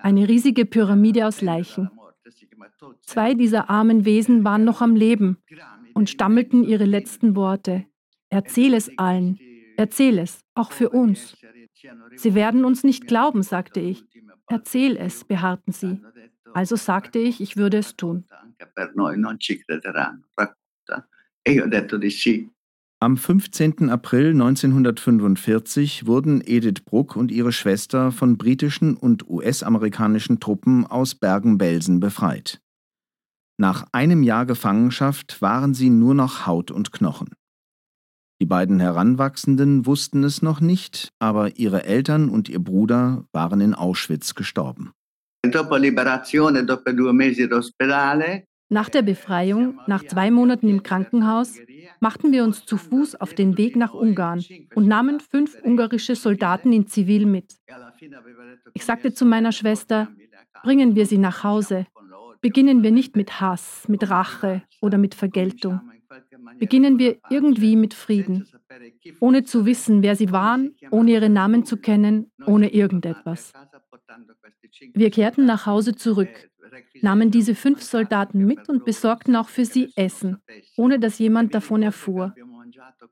eine 0.01 0.27
riesige 0.27 0.65
Pyramide 0.65 1.27
aus 1.27 1.41
Leichen. 1.41 1.89
Zwei 3.03 3.33
dieser 3.33 3.69
armen 3.69 4.05
Wesen 4.05 4.43
waren 4.43 4.63
noch 4.63 4.81
am 4.81 4.95
Leben 4.95 5.37
und 5.93 6.09
stammelten 6.09 6.63
ihre 6.63 6.85
letzten 6.85 7.35
Worte. 7.35 7.85
Erzähl 8.29 8.73
es 8.73 8.97
allen, 8.97 9.39
erzähl 9.77 10.19
es, 10.19 10.41
auch 10.53 10.71
für 10.71 10.89
uns. 10.89 11.37
Sie 12.15 12.35
werden 12.35 12.65
uns 12.65 12.83
nicht 12.83 13.07
glauben, 13.07 13.43
sagte 13.43 13.79
ich. 13.79 14.03
Erzähl 14.47 14.97
es, 14.97 15.23
beharrten 15.23 15.73
sie. 15.73 16.01
Also 16.53 16.75
sagte 16.75 17.19
ich, 17.19 17.41
ich 17.41 17.57
würde 17.57 17.77
es 17.77 17.95
tun. 17.95 18.25
Am 22.99 23.15
15. 23.15 23.91
April 23.91 24.31
1945 24.31 26.07
wurden 26.07 26.41
Edith 26.43 26.83
Bruck 26.83 27.15
und 27.15 27.31
ihre 27.31 27.51
Schwester 27.51 28.11
von 28.11 28.39
britischen 28.39 28.97
und 28.97 29.29
US-amerikanischen 29.29 30.39
Truppen 30.39 30.83
aus 30.83 31.13
Bergen-Belsen 31.13 31.99
befreit. 31.99 32.59
Nach 33.59 33.85
einem 33.91 34.23
Jahr 34.23 34.47
Gefangenschaft 34.47 35.43
waren 35.43 35.75
sie 35.75 35.91
nur 35.91 36.15
noch 36.15 36.47
Haut 36.47 36.71
und 36.71 36.91
Knochen. 36.91 37.35
Die 38.41 38.47
beiden 38.47 38.79
Heranwachsenden 38.79 39.85
wussten 39.85 40.23
es 40.23 40.41
noch 40.41 40.59
nicht, 40.59 41.09
aber 41.19 41.55
ihre 41.57 41.83
Eltern 41.83 42.29
und 42.29 42.49
ihr 42.49 42.59
Bruder 42.59 43.25
waren 43.31 43.61
in 43.61 43.75
Auschwitz 43.75 44.33
gestorben. 44.33 44.91
Dopo 45.43 45.77
liberazione, 45.77 46.65
dopo 46.65 46.91
due 46.91 47.13
mesi 47.13 47.43
d'ospedale, 47.43 48.43
nach 48.69 48.89
der 48.89 49.01
Befreiung, 49.01 49.79
nach 49.87 50.03
zwei 50.03 50.29
Monaten 50.31 50.67
im 50.67 50.83
Krankenhaus, 50.83 51.55
machten 51.99 52.31
wir 52.31 52.43
uns 52.43 52.65
zu 52.65 52.77
Fuß 52.77 53.15
auf 53.15 53.33
den 53.33 53.57
Weg 53.57 53.75
nach 53.75 53.93
Ungarn 53.93 54.43
und 54.75 54.87
nahmen 54.87 55.19
fünf 55.19 55.57
ungarische 55.63 56.15
Soldaten 56.15 56.73
in 56.73 56.87
Zivil 56.87 57.25
mit. 57.25 57.55
Ich 58.73 58.85
sagte 58.85 59.13
zu 59.13 59.25
meiner 59.25 59.51
Schwester, 59.51 60.09
bringen 60.63 60.95
wir 60.95 61.05
sie 61.05 61.17
nach 61.17 61.43
Hause. 61.43 61.85
Beginnen 62.41 62.83
wir 62.83 62.91
nicht 62.91 63.15
mit 63.15 63.39
Hass, 63.39 63.87
mit 63.87 64.09
Rache 64.09 64.63
oder 64.81 64.97
mit 64.97 65.15
Vergeltung. 65.15 65.81
Beginnen 66.59 66.99
wir 66.99 67.17
irgendwie 67.29 67.75
mit 67.75 67.93
Frieden, 67.93 68.47
ohne 69.19 69.43
zu 69.43 69.65
wissen, 69.65 70.01
wer 70.03 70.15
sie 70.15 70.31
waren, 70.31 70.75
ohne 70.91 71.11
ihre 71.11 71.29
Namen 71.29 71.65
zu 71.65 71.77
kennen, 71.77 72.31
ohne 72.45 72.73
irgendetwas. 72.73 73.53
Wir 74.93 75.09
kehrten 75.11 75.45
nach 75.45 75.65
Hause 75.65 75.95
zurück, 75.95 76.49
nahmen 77.01 77.31
diese 77.31 77.55
fünf 77.55 77.81
Soldaten 77.81 78.45
mit 78.45 78.69
und 78.69 78.85
besorgten 78.85 79.35
auch 79.35 79.49
für 79.49 79.65
sie 79.65 79.91
Essen, 79.95 80.37
ohne 80.75 80.99
dass 80.99 81.19
jemand 81.19 81.53
davon 81.53 81.83
erfuhr. 81.83 82.33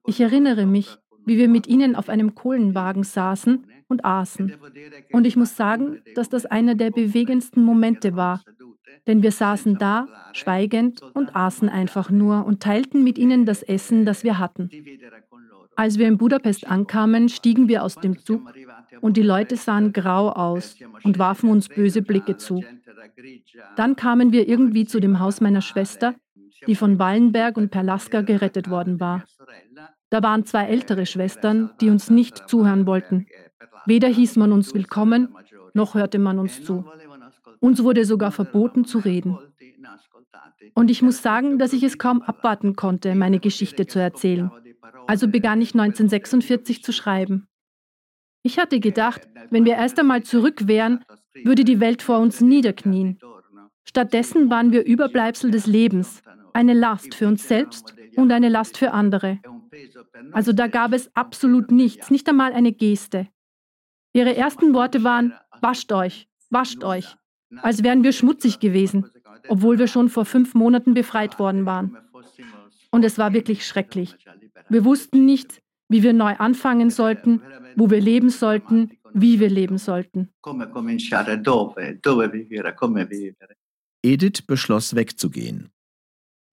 Ich 0.06 0.22
erinnere 0.22 0.66
mich, 0.66 0.98
wie 1.26 1.38
wir 1.38 1.50
mit 1.50 1.68
ihnen 1.68 1.96
auf 1.96 2.10
einem 2.10 2.36
Kohlenwagen 2.36 3.04
saßen 3.04 3.66
und 3.88 4.06
aßen. 4.06 4.54
Und 5.12 5.26
ich 5.26 5.36
muss 5.36 5.56
sagen, 5.56 6.02
dass 6.16 6.30
das 6.30 6.46
einer 6.46 6.76
der 6.76 6.92
bewegendsten 6.92 7.64
Momente 7.64 8.16
war, 8.16 8.42
denn 9.08 9.22
wir 9.22 9.32
saßen 9.32 9.78
da, 9.78 10.08
schweigend, 10.34 11.02
und 11.14 11.36
aßen 11.36 11.70
einfach 11.70 12.10
nur 12.10 12.46
und 12.46 12.62
teilten 12.62 13.04
mit 13.04 13.18
ihnen 13.18 13.46
das 13.46 13.62
Essen, 13.64 14.06
das 14.06 14.24
wir 14.24 14.40
hatten. 14.40 14.70
Als 15.76 15.98
wir 15.98 16.08
in 16.08 16.18
Budapest 16.18 16.68
ankamen, 16.68 17.30
stiegen 17.30 17.68
wir 17.68 17.84
aus 17.84 17.96
dem 17.96 18.18
Zug 18.18 18.42
und 19.02 19.18
die 19.18 19.22
Leute 19.22 19.56
sahen 19.56 19.94
grau 19.94 20.30
aus 20.30 20.76
und 21.04 21.20
warfen 21.20 21.50
uns 21.50 21.70
böse 21.70 22.02
Blicke 22.02 22.38
zu. 22.38 22.64
Dann 23.76 23.96
kamen 23.96 24.32
wir 24.32 24.48
irgendwie 24.48 24.86
zu 24.86 25.00
dem 25.00 25.20
Haus 25.20 25.42
meiner 25.42 25.62
Schwester, 25.62 26.16
die 26.68 26.76
von 26.76 27.00
Wallenberg 27.00 27.58
und 27.58 27.72
Perlaska 27.72 28.22
gerettet 28.22 28.70
worden 28.70 29.00
war. 29.00 29.24
Da 30.10 30.24
waren 30.24 30.46
zwei 30.46 30.66
ältere 30.66 31.06
Schwestern, 31.06 31.72
die 31.82 31.90
uns 31.90 32.10
nicht 32.10 32.48
zuhören 32.48 32.86
wollten. 32.86 33.28
Weder 33.86 34.08
hieß 34.08 34.36
man 34.38 34.52
uns 34.52 34.74
willkommen, 34.74 35.36
noch 35.74 35.96
hörte 35.96 36.20
man 36.20 36.40
uns 36.40 36.64
zu. 36.64 36.86
Uns 37.60 37.84
wurde 37.84 38.06
sogar 38.06 38.32
verboten 38.32 38.86
zu 38.86 39.00
reden. 39.00 39.38
Und 40.74 40.92
ich 40.92 41.02
muss 41.02 41.22
sagen, 41.22 41.58
dass 41.58 41.74
ich 41.74 41.84
es 41.84 41.98
kaum 41.98 42.22
abwarten 42.22 42.76
konnte, 42.76 43.16
meine 43.16 43.40
Geschichte 43.40 43.88
zu 43.88 44.00
erzählen. 44.00 44.52
Also 45.08 45.28
begann 45.28 45.62
ich 45.62 45.74
1946 45.74 46.84
zu 46.84 46.92
schreiben. 46.92 47.48
Ich 48.46 48.60
hatte 48.60 48.80
gedacht, 48.80 49.28
wenn 49.50 49.66
wir 49.66 49.74
erst 49.74 50.00
einmal 50.00 50.22
zurück 50.22 50.68
wären, 50.68 51.04
würde 51.44 51.64
die 51.64 51.80
Welt 51.80 52.04
vor 52.04 52.20
uns 52.20 52.42
niederknien. 52.42 53.18
Stattdessen 53.86 54.52
waren 54.52 54.72
wir 54.72 54.86
Überbleibsel 54.86 55.50
des 55.50 55.66
Lebens, 55.66 56.22
eine 56.54 56.76
Last 56.76 57.16
für 57.16 57.28
uns 57.28 57.48
selbst 57.48 57.96
und 58.16 58.32
eine 58.32 58.50
Last 58.50 58.78
für 58.78 58.92
andere. 58.92 59.40
Also 60.32 60.54
da 60.54 60.68
gab 60.68 60.94
es 60.94 61.10
absolut 61.16 61.72
nichts, 61.72 62.12
nicht 62.12 62.30
einmal 62.30 62.54
eine 62.54 62.72
Geste. 62.72 63.28
Ihre 64.14 64.36
ersten 64.36 64.76
Worte 64.76 65.04
waren, 65.04 65.34
wascht 65.62 65.92
euch, 65.92 66.28
wascht 66.52 66.84
euch, 66.84 67.16
als 67.64 67.82
wären 67.82 68.04
wir 68.04 68.12
schmutzig 68.12 68.60
gewesen, 68.60 69.10
obwohl 69.48 69.80
wir 69.80 69.88
schon 69.88 70.08
vor 70.08 70.26
fünf 70.26 70.54
Monaten 70.54 70.94
befreit 70.94 71.40
worden 71.40 71.66
waren. 71.66 71.98
Und 72.92 73.04
es 73.04 73.18
war 73.18 73.34
wirklich 73.34 73.66
schrecklich. 73.66 74.16
Wir 74.70 74.86
wussten 74.86 75.26
nicht, 75.26 75.64
wie 75.90 76.04
wir 76.04 76.14
neu 76.14 76.36
anfangen 76.38 76.90
sollten, 76.90 77.42
wo 77.76 77.90
wir 77.90 78.02
leben 78.02 78.30
sollten, 78.30 78.92
wie 79.14 79.40
wir 79.40 79.50
leben 79.50 79.78
sollten. 79.78 80.30
Edith 84.04 84.44
beschloss 84.46 84.96
wegzugehen. 84.96 85.70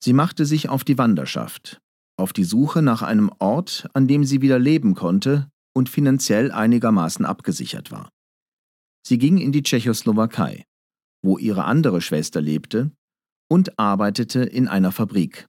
Sie 0.03 0.13
machte 0.13 0.47
sich 0.47 0.69
auf 0.69 0.85
die 0.85 0.99
Wanderschaft, 0.99 1.81
auf 2.17 2.33
die 2.33 2.45
Suche 2.45 2.83
nach 2.83 3.03
einem 3.03 3.31
Ort, 3.39 3.89
an 3.95 4.09
dem 4.09 4.25
sie 4.25 4.43
wieder 4.43 4.59
leben 4.59 4.95
konnte 4.95 5.49
und 5.75 5.89
finanziell 5.89 6.51
einigermaßen 6.51 7.25
abgesichert 7.25 7.91
war. 7.91 8.11
Sie 9.07 9.19
ging 9.19 9.39
in 9.39 9.53
die 9.53 9.63
Tschechoslowakei, 9.63 10.65
wo 11.23 11.39
ihre 11.39 11.65
andere 11.65 12.01
Schwester 12.01 12.41
lebte, 12.41 12.91
und 13.51 13.79
arbeitete 13.79 14.43
in 14.43 14.67
einer 14.67 14.93
Fabrik. 14.93 15.47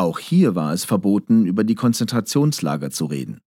Auch 0.00 0.18
hier 0.18 0.54
war 0.54 0.72
es 0.72 0.86
verboten, 0.86 1.44
über 1.44 1.62
die 1.62 1.74
Konzentrationslager 1.74 2.90
zu 2.90 3.04
reden. 3.04 3.42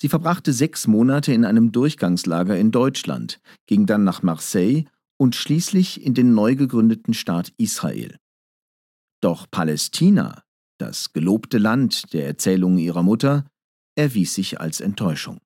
Sie 0.00 0.08
verbrachte 0.08 0.50
sechs 0.50 0.86
Monate 0.86 1.34
in 1.34 1.44
einem 1.44 1.72
Durchgangslager 1.72 2.56
in 2.56 2.70
Deutschland, 2.70 3.38
ging 3.66 3.84
dann 3.84 4.02
nach 4.02 4.22
Marseille 4.22 4.84
und 5.18 5.36
schließlich 5.36 6.06
in 6.06 6.14
den 6.14 6.32
neu 6.32 6.56
gegründeten 6.56 7.12
Staat 7.12 7.52
Israel. 7.58 8.16
Doch 9.20 9.46
Palästina, 9.50 10.42
das 10.78 11.12
gelobte 11.12 11.58
Land 11.58 12.14
der 12.14 12.26
Erzählungen 12.28 12.78
ihrer 12.78 13.02
Mutter, 13.02 13.44
erwies 13.94 14.32
sich 14.32 14.58
als 14.58 14.80
Enttäuschung. 14.80 15.38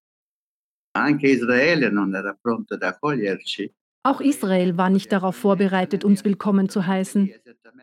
Auch 4.06 4.20
Israel 4.20 4.78
war 4.78 4.88
nicht 4.88 5.10
darauf 5.10 5.34
vorbereitet, 5.34 6.04
uns 6.04 6.25
willkommen 6.25 6.68
zu 6.68 6.86
heißen. 6.86 7.28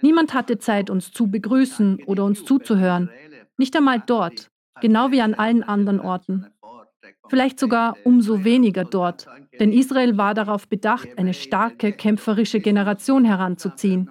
Niemand 0.01 0.33
hatte 0.33 0.57
Zeit, 0.57 0.89
uns 0.89 1.11
zu 1.11 1.29
begrüßen 1.29 2.01
oder 2.05 2.23
uns 2.23 2.45
zuzuhören. 2.45 3.09
Nicht 3.57 3.75
einmal 3.75 4.01
dort, 4.05 4.49
genau 4.79 5.11
wie 5.11 5.19
an 5.19 5.33
allen 5.33 5.63
anderen 5.63 5.99
Orten. 5.99 6.47
Vielleicht 7.27 7.59
sogar 7.59 7.97
umso 8.05 8.45
weniger 8.45 8.85
dort, 8.85 9.27
denn 9.59 9.73
Israel 9.73 10.15
war 10.17 10.33
darauf 10.33 10.69
bedacht, 10.69 11.09
eine 11.17 11.33
starke, 11.33 11.91
kämpferische 11.91 12.61
Generation 12.61 13.25
heranzuziehen. 13.25 14.09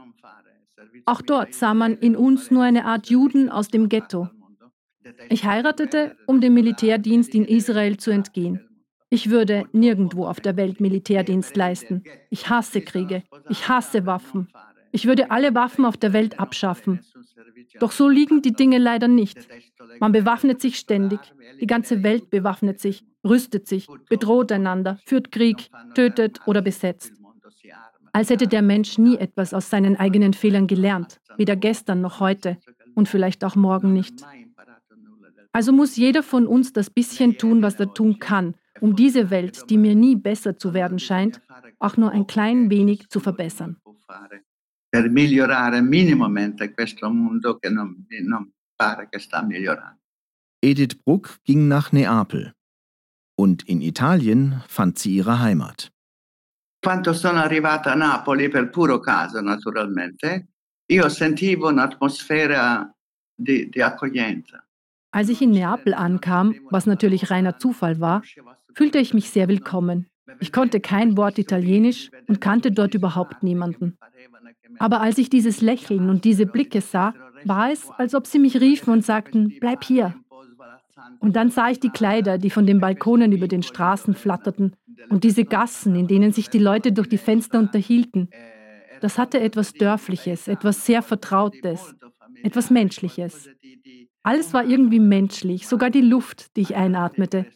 Auch 1.07 1.22
dort 1.22 1.55
sah 1.55 1.72
man 1.72 1.96
in 1.96 2.14
uns 2.14 2.51
nur 2.51 2.62
eine 2.62 2.85
Art 2.85 3.09
Juden 3.09 3.48
aus 3.48 3.68
dem 3.68 3.88
Ghetto. 3.88 4.29
Ich 5.31 5.46
heiratete, 5.46 6.14
um 6.27 6.42
dem 6.42 6.53
Militärdienst 6.53 7.35
in 7.35 7.46
Israel 7.46 7.96
zu 7.96 8.11
entgehen. 8.11 8.68
Ich 9.12 9.31
würde 9.31 9.66
nirgendwo 9.72 10.27
auf 10.27 10.40
der 10.40 10.57
Welt 10.57 10.81
Militärdienst 10.81 11.55
leisten. 11.57 12.03
Ich 12.31 12.48
hasse 12.48 12.81
Kriege. 12.81 13.22
Ich 13.51 13.68
hasse 13.68 14.07
Waffen. 14.07 14.48
Ich 14.90 15.07
würde 15.07 15.31
alle 15.31 15.55
Waffen 15.55 15.85
auf 15.85 15.98
der 15.98 16.12
Welt 16.12 16.40
abschaffen. 16.40 17.01
Doch 17.79 17.92
so 17.92 18.09
liegen 18.09 18.40
die 18.40 18.55
Dinge 18.55 18.79
leider 18.79 19.09
nicht. 19.09 19.38
Man 20.01 20.12
bewaffnet 20.12 20.62
sich 20.62 20.77
ständig. 20.79 21.20
Die 21.61 21.66
ganze 21.66 22.03
Welt 22.03 22.31
bewaffnet 22.31 22.81
sich, 22.81 23.05
rüstet 23.22 23.68
sich, 23.68 23.87
bedroht 24.09 24.51
einander, 24.51 24.98
führt 25.05 25.31
Krieg, 25.31 25.68
tötet 25.94 26.40
oder 26.46 26.62
besetzt 26.62 27.12
als 28.12 28.31
hätte 28.31 28.46
der 28.46 28.62
Mensch 28.62 28.98
nie 28.98 29.16
etwas 29.16 29.55
aus 29.55 29.70
seinen 29.70 29.96
eigenen 29.96 30.35
Fehlern 30.35 30.66
gelernt, 30.66 31.20
weder 31.37 31.57
gestern 31.57 32.01
noch 32.01 32.20
heute 32.20 32.59
und 32.94 33.09
vielleicht 33.09 33.42
auch 33.44 33.57
morgen 33.57 33.92
nicht. 33.92 34.22
Also 35.53 35.72
muss 35.72 35.96
jeder 35.96 36.22
von 36.22 36.46
uns 36.46 36.72
das 36.72 36.90
bisschen 36.90 37.38
tun, 37.38 37.62
was 37.62 37.81
er 37.81 37.92
tun 37.92 38.18
kann, 38.18 38.55
um 38.83 38.97
diese 38.97 39.31
Welt, 39.31 39.71
die 39.71 39.79
mir 39.79 39.95
nie 39.95 40.16
besser 40.16 40.59
zu 40.59 40.75
werden 40.75 40.99
scheint, 40.99 41.40
auch 41.79 41.97
nur 41.97 42.11
ein 42.11 42.27
klein 42.27 42.68
wenig 42.68 43.09
zu 43.09 43.21
verbessern. 43.21 43.77
Per 44.90 45.09
migliorare 45.09 45.81
minimamente 45.81 46.75
questo 46.75 47.09
mondo 47.09 47.59
che 47.59 47.71
non, 47.71 48.05
non 48.25 48.53
pare 48.77 49.09
che 49.09 49.18
sta 49.18 49.42
migliorando. 49.42 50.01
Edith 50.61 51.03
Bruck 51.03 51.40
ging 51.45 51.66
nach 51.66 51.92
Neapel 51.92 52.53
und 53.37 53.62
in 53.68 53.81
Italien 53.81 54.62
fand 54.68 54.99
sie 54.99 55.16
ihre 55.16 55.40
Heimat. 55.40 55.90
Quando 56.85 57.12
sono 57.14 57.38
arrivata 57.38 57.92
a 57.92 57.95
Napoli, 57.95 58.49
per 58.49 58.68
puro 58.71 58.99
caso 58.99 59.40
naturalmente, 59.40 60.49
io 60.90 61.09
sentivo 61.09 61.68
un'atmosfera 61.68 62.92
di, 63.35 63.68
di 63.68 63.81
accoglienza. 63.81 64.64
Als 65.12 65.29
ich 65.29 65.42
in 65.42 65.51
Neapel 65.51 65.92
ankam, 65.92 66.55
was 66.70 66.87
natürlich 66.87 67.31
reiner 67.31 67.59
Zufall 67.59 68.01
war, 68.01 68.22
fühlte 68.75 68.98
ich 68.98 69.12
mich 69.12 69.29
sehr 69.29 69.46
willkommen. 69.46 70.07
Ich 70.40 70.53
konnte 70.53 70.81
kein 70.81 71.18
Wort 71.18 71.38
Italienisch 71.38 72.11
und 72.29 72.40
kannte 72.40 72.72
dort 72.72 72.94
überhaupt 72.94 73.42
niemanden. 73.42 73.98
Aber 74.79 75.03
als 75.03 75.18
ich 75.18 75.29
dieses 75.29 75.61
Lächeln 75.61 76.09
und 76.09 76.25
diese 76.25 76.46
Blicke 76.46 76.81
sah, 76.81 77.12
war 77.44 77.70
es, 77.70 77.90
als 77.98 78.14
ob 78.14 78.27
sie 78.27 78.38
mich 78.38 78.59
riefen 78.59 78.90
und 78.90 79.05
sagten, 79.05 79.53
bleib 79.61 79.85
hier. 79.85 80.14
Und 81.20 81.37
dann 81.37 81.51
sah 81.51 81.68
ich 81.68 81.79
die 81.79 81.90
Kleider, 81.90 82.38
die 82.38 82.51
von 82.51 82.66
den 82.66 82.81
Balkonen 82.81 83.33
über 83.33 83.48
den 83.48 83.62
Straßen 83.62 84.14
flatterten 84.14 84.77
und 85.11 85.25
diese 85.25 85.44
Gassen, 85.44 85.94
in 85.94 86.07
denen 86.07 86.33
sich 86.33 86.48
die 86.48 86.59
Leute 86.59 86.92
durch 86.92 87.09
die 87.09 87.18
Fenster 87.18 87.59
unterhielten. 87.59 88.31
Das 89.03 89.18
hatte 89.18 89.40
etwas 89.40 89.75
Dörfliches, 89.75 90.48
etwas 90.48 90.87
sehr 90.87 91.03
Vertrautes, 91.03 91.94
etwas 92.42 92.70
Menschliches. 92.70 93.51
Alles 94.23 94.55
war 94.55 94.65
irgendwie 94.65 95.01
menschlich, 95.01 95.67
sogar 95.67 95.91
die 95.91 96.01
Luft, 96.01 96.57
die 96.57 96.61
ich 96.61 96.77
einatmete. 96.77 97.47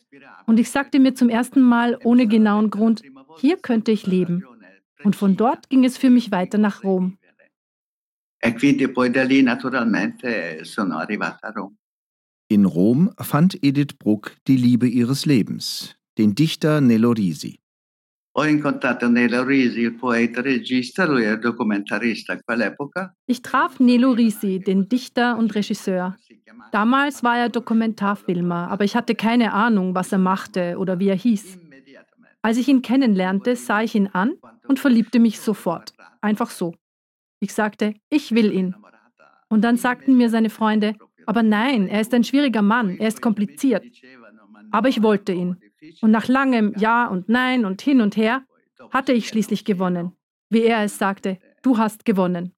Und 0.47 0.59
ich 0.59 0.71
sagte 0.71 0.99
mir 0.99 1.15
zum 1.15 1.29
ersten 1.29 1.61
Mal 1.61 1.99
ohne 2.03 2.27
genauen 2.27 2.71
Grund, 2.71 3.03
hier 3.39 3.57
könnte 3.57 3.93
ich 3.93 4.07
leben. 4.07 4.45
Und 5.05 5.15
von 5.15 5.37
dort 5.37 5.69
ging 5.69 5.85
es 5.85 5.97
für 5.97 6.11
mich 6.11 6.33
weiter 6.33 6.59
nach 6.59 6.83
Rom. 6.83 7.19
E. 8.43 8.53
In 12.49 12.65
Rom 12.65 13.11
fand 13.19 13.63
Edith 13.63 13.99
Bruck 13.99 14.37
die 14.47 14.57
Liebe 14.57 14.87
ihres 14.89 15.27
Lebens, 15.27 15.97
den 16.19 16.35
Dichter 16.35 16.81
Nello 16.81 17.11
Risi. 17.11 17.59
Ich 23.27 23.41
traf 23.41 23.81
Nello 23.81 24.11
Risi, 24.11 24.61
den 24.61 24.91
Dichter 24.91 25.39
und 25.39 25.55
Regisseur. 25.55 26.19
Damals 26.71 27.25
war 27.25 27.39
er 27.39 27.49
Dokumentarfilmer, 27.49 28.69
aber 28.71 28.85
ich 28.85 28.95
hatte 28.95 29.15
keine 29.15 29.55
Ahnung, 29.55 29.95
was 29.95 30.13
er 30.13 30.19
machte 30.19 30.77
oder 30.77 30.99
wie 30.99 31.09
er 31.09 31.17
hieß. 31.17 31.59
Als 32.43 32.59
ich 32.59 32.69
ihn 32.69 32.83
kennenlernte, 32.83 33.57
sah 33.57 33.81
ich 33.81 33.95
ihn 33.95 34.09
an 34.13 34.35
und 34.69 34.81
verliebte 34.81 35.19
mich 35.19 35.41
sofort. 35.41 35.95
Einfach 36.21 36.51
so. 36.51 36.75
Ich 37.41 37.55
sagte, 37.55 37.95
ich 38.11 38.35
will 38.35 38.53
ihn. 38.53 38.75
Und 39.49 39.63
dann 39.63 39.79
sagten 39.79 40.15
mir 40.15 40.29
seine 40.29 40.51
Freunde, 40.51 40.93
aber 41.25 41.43
nein, 41.43 41.89
er 41.89 42.03
ist 42.03 42.13
ein 42.13 42.23
schwieriger 42.23 42.61
Mann, 42.63 42.99
er 42.99 43.09
ist 43.09 43.23
kompliziert. 43.23 43.83
Aber 44.73 44.91
ich 44.91 45.03
wollte 45.03 45.33
ihn. 45.33 45.57
Und 46.01 46.11
nach 46.11 46.29
langem 46.29 46.75
Ja 46.77 47.07
und 47.07 47.29
Nein 47.29 47.65
und 47.65 47.83
hin 47.83 48.01
und 48.01 48.17
her 48.17 48.45
hatte 48.91 49.13
ich 49.13 49.29
schließlich 49.29 49.65
gewonnen. 49.65 50.13
Wie 50.49 50.63
er 50.63 50.85
es 50.85 50.99
sagte, 50.99 51.39
du 51.63 51.79
hast 51.79 52.05
gewonnen. 52.05 52.53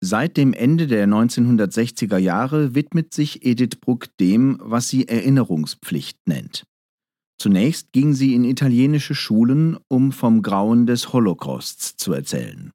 Seit 0.00 0.36
dem 0.36 0.52
Ende 0.52 0.86
der 0.86 1.06
1960er 1.06 2.18
Jahre 2.18 2.74
widmet 2.74 3.14
sich 3.14 3.44
Edith 3.46 3.80
Bruck 3.80 4.08
dem, 4.18 4.58
was 4.60 4.88
sie 4.88 5.08
Erinnerungspflicht 5.08 6.18
nennt. 6.26 6.64
Zunächst 7.38 7.92
ging 7.92 8.12
sie 8.12 8.34
in 8.34 8.44
italienische 8.44 9.14
Schulen, 9.14 9.78
um 9.88 10.12
vom 10.12 10.42
Grauen 10.42 10.86
des 10.86 11.12
Holocausts 11.12 11.96
zu 11.96 12.12
erzählen. 12.12 12.70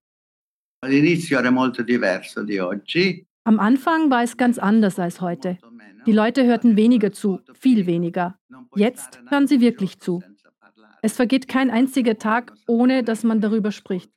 Am 3.50 3.60
Anfang 3.60 4.12
war 4.12 4.22
es 4.22 4.38
ganz 4.38 4.60
anders 4.60 5.00
als 5.00 5.22
heute. 5.22 5.58
Die 6.06 6.12
Leute 6.12 6.46
hörten 6.46 6.78
weniger 6.78 7.12
zu, 7.12 7.40
viel 7.56 7.88
weniger. 7.88 8.38
Jetzt 8.76 9.20
hören 9.28 9.48
sie 9.48 9.60
wirklich 9.60 10.00
zu. 10.00 10.22
Es 11.02 11.16
vergeht 11.16 11.48
kein 11.48 11.72
einziger 11.72 12.20
Tag, 12.20 12.54
ohne 12.68 13.02
dass 13.02 13.24
man 13.24 13.42
darüber 13.42 13.72
spricht. 13.72 14.12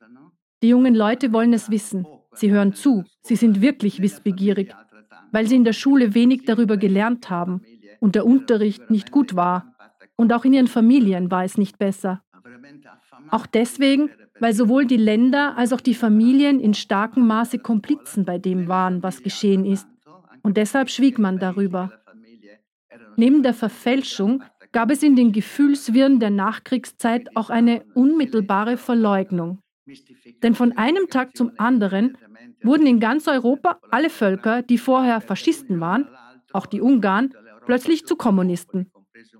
Die 0.61 0.67
jungen 0.67 0.93
Leute 0.93 1.33
wollen 1.33 1.51
es 1.51 1.71
wissen. 1.71 2.05
Sie 2.35 2.51
hören 2.51 2.73
zu. 2.73 3.05
Sie 3.23 3.35
sind 3.35 3.59
wirklich 3.59 4.03
wissbegierig, 4.03 4.71
weil 5.31 5.47
sie 5.47 5.55
in 5.55 5.63
der 5.63 5.73
Schule 5.73 6.13
wenig 6.13 6.45
darüber 6.45 6.77
gelernt 6.77 7.31
haben 7.31 7.63
und 7.99 8.13
der 8.13 8.27
Unterricht 8.27 8.91
nicht 8.91 9.09
gut 9.09 9.35
war. 9.35 9.73
Und 10.15 10.31
auch 10.31 10.45
in 10.45 10.53
ihren 10.53 10.67
Familien 10.67 11.31
war 11.31 11.43
es 11.43 11.57
nicht 11.57 11.79
besser. 11.79 12.21
Auch 13.29 13.45
deswegen, 13.45 14.09
weil 14.39 14.53
sowohl 14.53 14.85
die 14.85 14.97
Länder 14.97 15.57
als 15.57 15.73
auch 15.73 15.81
die 15.81 15.93
Familien 15.93 16.59
in 16.59 16.73
starkem 16.73 17.27
Maße 17.27 17.59
Komplizen 17.59 18.25
bei 18.25 18.37
dem 18.37 18.67
waren, 18.67 19.03
was 19.03 19.23
geschehen 19.23 19.65
ist. 19.65 19.87
Und 20.41 20.57
deshalb 20.57 20.89
schwieg 20.89 21.19
man 21.19 21.39
darüber. 21.39 21.91
Neben 23.15 23.43
der 23.43 23.53
Verfälschung 23.53 24.43
gab 24.71 24.91
es 24.91 25.03
in 25.03 25.15
den 25.15 25.31
Gefühlswirren 25.31 26.19
der 26.19 26.31
Nachkriegszeit 26.31 27.35
auch 27.35 27.49
eine 27.49 27.85
unmittelbare 27.93 28.77
Verleugnung. 28.77 29.59
Denn 30.41 30.55
von 30.55 30.71
einem 30.77 31.07
Tag 31.09 31.35
zum 31.37 31.51
anderen 31.57 32.17
wurden 32.63 32.87
in 32.87 32.99
ganz 32.99 33.27
Europa 33.27 33.79
alle 33.91 34.09
Völker, 34.09 34.61
die 34.61 34.77
vorher 34.77 35.21
Faschisten 35.21 35.79
waren, 35.79 36.07
auch 36.53 36.65
die 36.65 36.81
Ungarn, 36.81 37.33
plötzlich 37.65 38.05
zu 38.05 38.15
Kommunisten. 38.15 38.91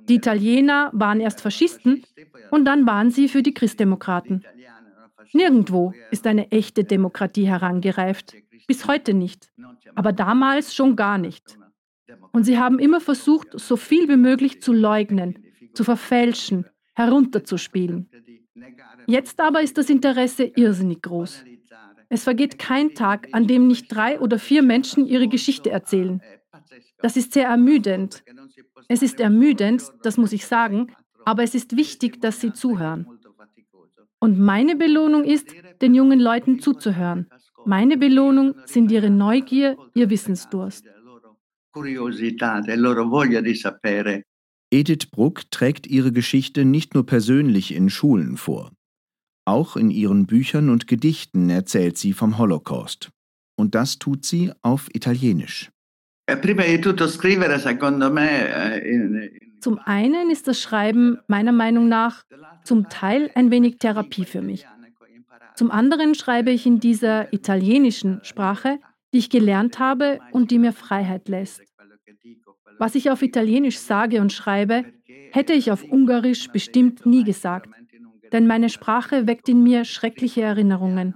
Die 0.07 0.15
Italiener 0.15 0.89
waren 0.93 1.19
erst 1.19 1.41
Faschisten 1.41 2.03
und 2.51 2.65
dann 2.65 2.85
waren 2.85 3.11
sie 3.11 3.27
für 3.27 3.43
die 3.43 3.53
Christdemokraten. 3.53 4.43
Nirgendwo 5.31 5.93
ist 6.11 6.27
eine 6.27 6.51
echte 6.51 6.83
Demokratie 6.83 7.47
herangereift, 7.47 8.35
bis 8.67 8.87
heute 8.87 9.13
nicht, 9.13 9.51
aber 9.95 10.11
damals 10.11 10.75
schon 10.75 10.95
gar 10.95 11.17
nicht. 11.17 11.57
Und 12.31 12.43
sie 12.43 12.57
haben 12.57 12.79
immer 12.79 12.99
versucht, 12.99 13.49
so 13.53 13.77
viel 13.77 14.09
wie 14.09 14.17
möglich 14.17 14.61
zu 14.61 14.73
leugnen, 14.73 15.43
zu 15.73 15.83
verfälschen, 15.83 16.65
herunterzuspielen. 16.93 18.09
Jetzt 19.07 19.39
aber 19.39 19.61
ist 19.61 19.77
das 19.77 19.89
Interesse 19.89 20.43
irrsinnig 20.43 21.01
groß. 21.01 21.43
Es 22.09 22.23
vergeht 22.23 22.59
kein 22.59 22.93
Tag, 22.93 23.27
an 23.31 23.47
dem 23.47 23.67
nicht 23.67 23.87
drei 23.87 24.19
oder 24.19 24.37
vier 24.37 24.61
Menschen 24.61 25.07
ihre 25.07 25.27
Geschichte 25.27 25.71
erzählen. 25.71 26.21
Das 26.99 27.17
ist 27.17 27.33
sehr 27.33 27.47
ermüdend. 27.47 28.23
Es 28.87 29.01
ist 29.01 29.19
ermüdend, 29.19 29.83
das 30.03 30.17
muss 30.17 30.33
ich 30.33 30.45
sagen, 30.45 30.93
aber 31.25 31.43
es 31.43 31.55
ist 31.55 31.75
wichtig, 31.75 32.21
dass 32.21 32.41
sie 32.41 32.53
zuhören. 32.53 33.07
Und 34.19 34.39
meine 34.39 34.75
Belohnung 34.75 35.25
ist, 35.25 35.53
den 35.81 35.95
jungen 35.95 36.19
Leuten 36.19 36.59
zuzuhören. 36.59 37.27
Meine 37.65 37.97
Belohnung 37.97 38.55
sind 38.65 38.91
ihre 38.91 39.09
Neugier, 39.09 39.77
ihr 39.93 40.09
Wissensdurst. 40.09 40.85
Edith 44.71 45.11
Bruck 45.11 45.51
trägt 45.51 45.87
ihre 45.87 46.11
Geschichte 46.11 46.65
nicht 46.65 46.93
nur 46.93 47.05
persönlich 47.05 47.73
in 47.73 47.89
Schulen 47.89 48.37
vor. 48.37 48.71
Auch 49.45 49.75
in 49.75 49.89
ihren 49.89 50.25
Büchern 50.25 50.69
und 50.69 50.87
Gedichten 50.87 51.49
erzählt 51.49 51.97
sie 51.97 52.13
vom 52.13 52.37
Holocaust. 52.37 53.09
Und 53.55 53.75
das 53.75 53.99
tut 53.99 54.25
sie 54.25 54.51
auf 54.61 54.87
Italienisch. 54.93 55.72
Eh, 56.25 56.37
zum 59.59 59.79
einen 59.79 60.29
ist 60.29 60.47
das 60.47 60.61
Schreiben 60.61 61.19
meiner 61.27 61.51
Meinung 61.51 61.89
nach 61.89 62.23
zum 62.63 62.87
Teil 62.87 63.29
ein 63.35 63.51
wenig 63.51 63.77
Therapie 63.77 64.23
für 64.23 64.41
mich. 64.41 64.65
Zum 65.55 65.69
anderen 65.69 66.15
schreibe 66.15 66.51
ich 66.51 66.65
in 66.65 66.79
dieser 66.79 67.33
italienischen 67.33 68.21
Sprache, 68.23 68.79
die 69.13 69.17
ich 69.19 69.29
gelernt 69.29 69.79
habe 69.79 70.19
und 70.31 70.49
die 70.51 70.59
mir 70.59 70.71
Freiheit 70.71 71.27
lässt. 71.27 71.61
Was 72.79 72.95
ich 72.95 73.11
auf 73.11 73.21
Italienisch 73.21 73.77
sage 73.77 74.21
und 74.21 74.31
schreibe, 74.31 74.85
hätte 75.31 75.53
ich 75.53 75.71
auf 75.71 75.83
Ungarisch 75.83 76.47
bestimmt 76.49 77.05
nie 77.05 77.23
gesagt, 77.23 77.69
denn 78.31 78.47
meine 78.47 78.69
Sprache 78.69 79.27
weckt 79.27 79.49
in 79.49 79.61
mir 79.61 79.83
schreckliche 79.83 80.41
Erinnerungen. 80.41 81.15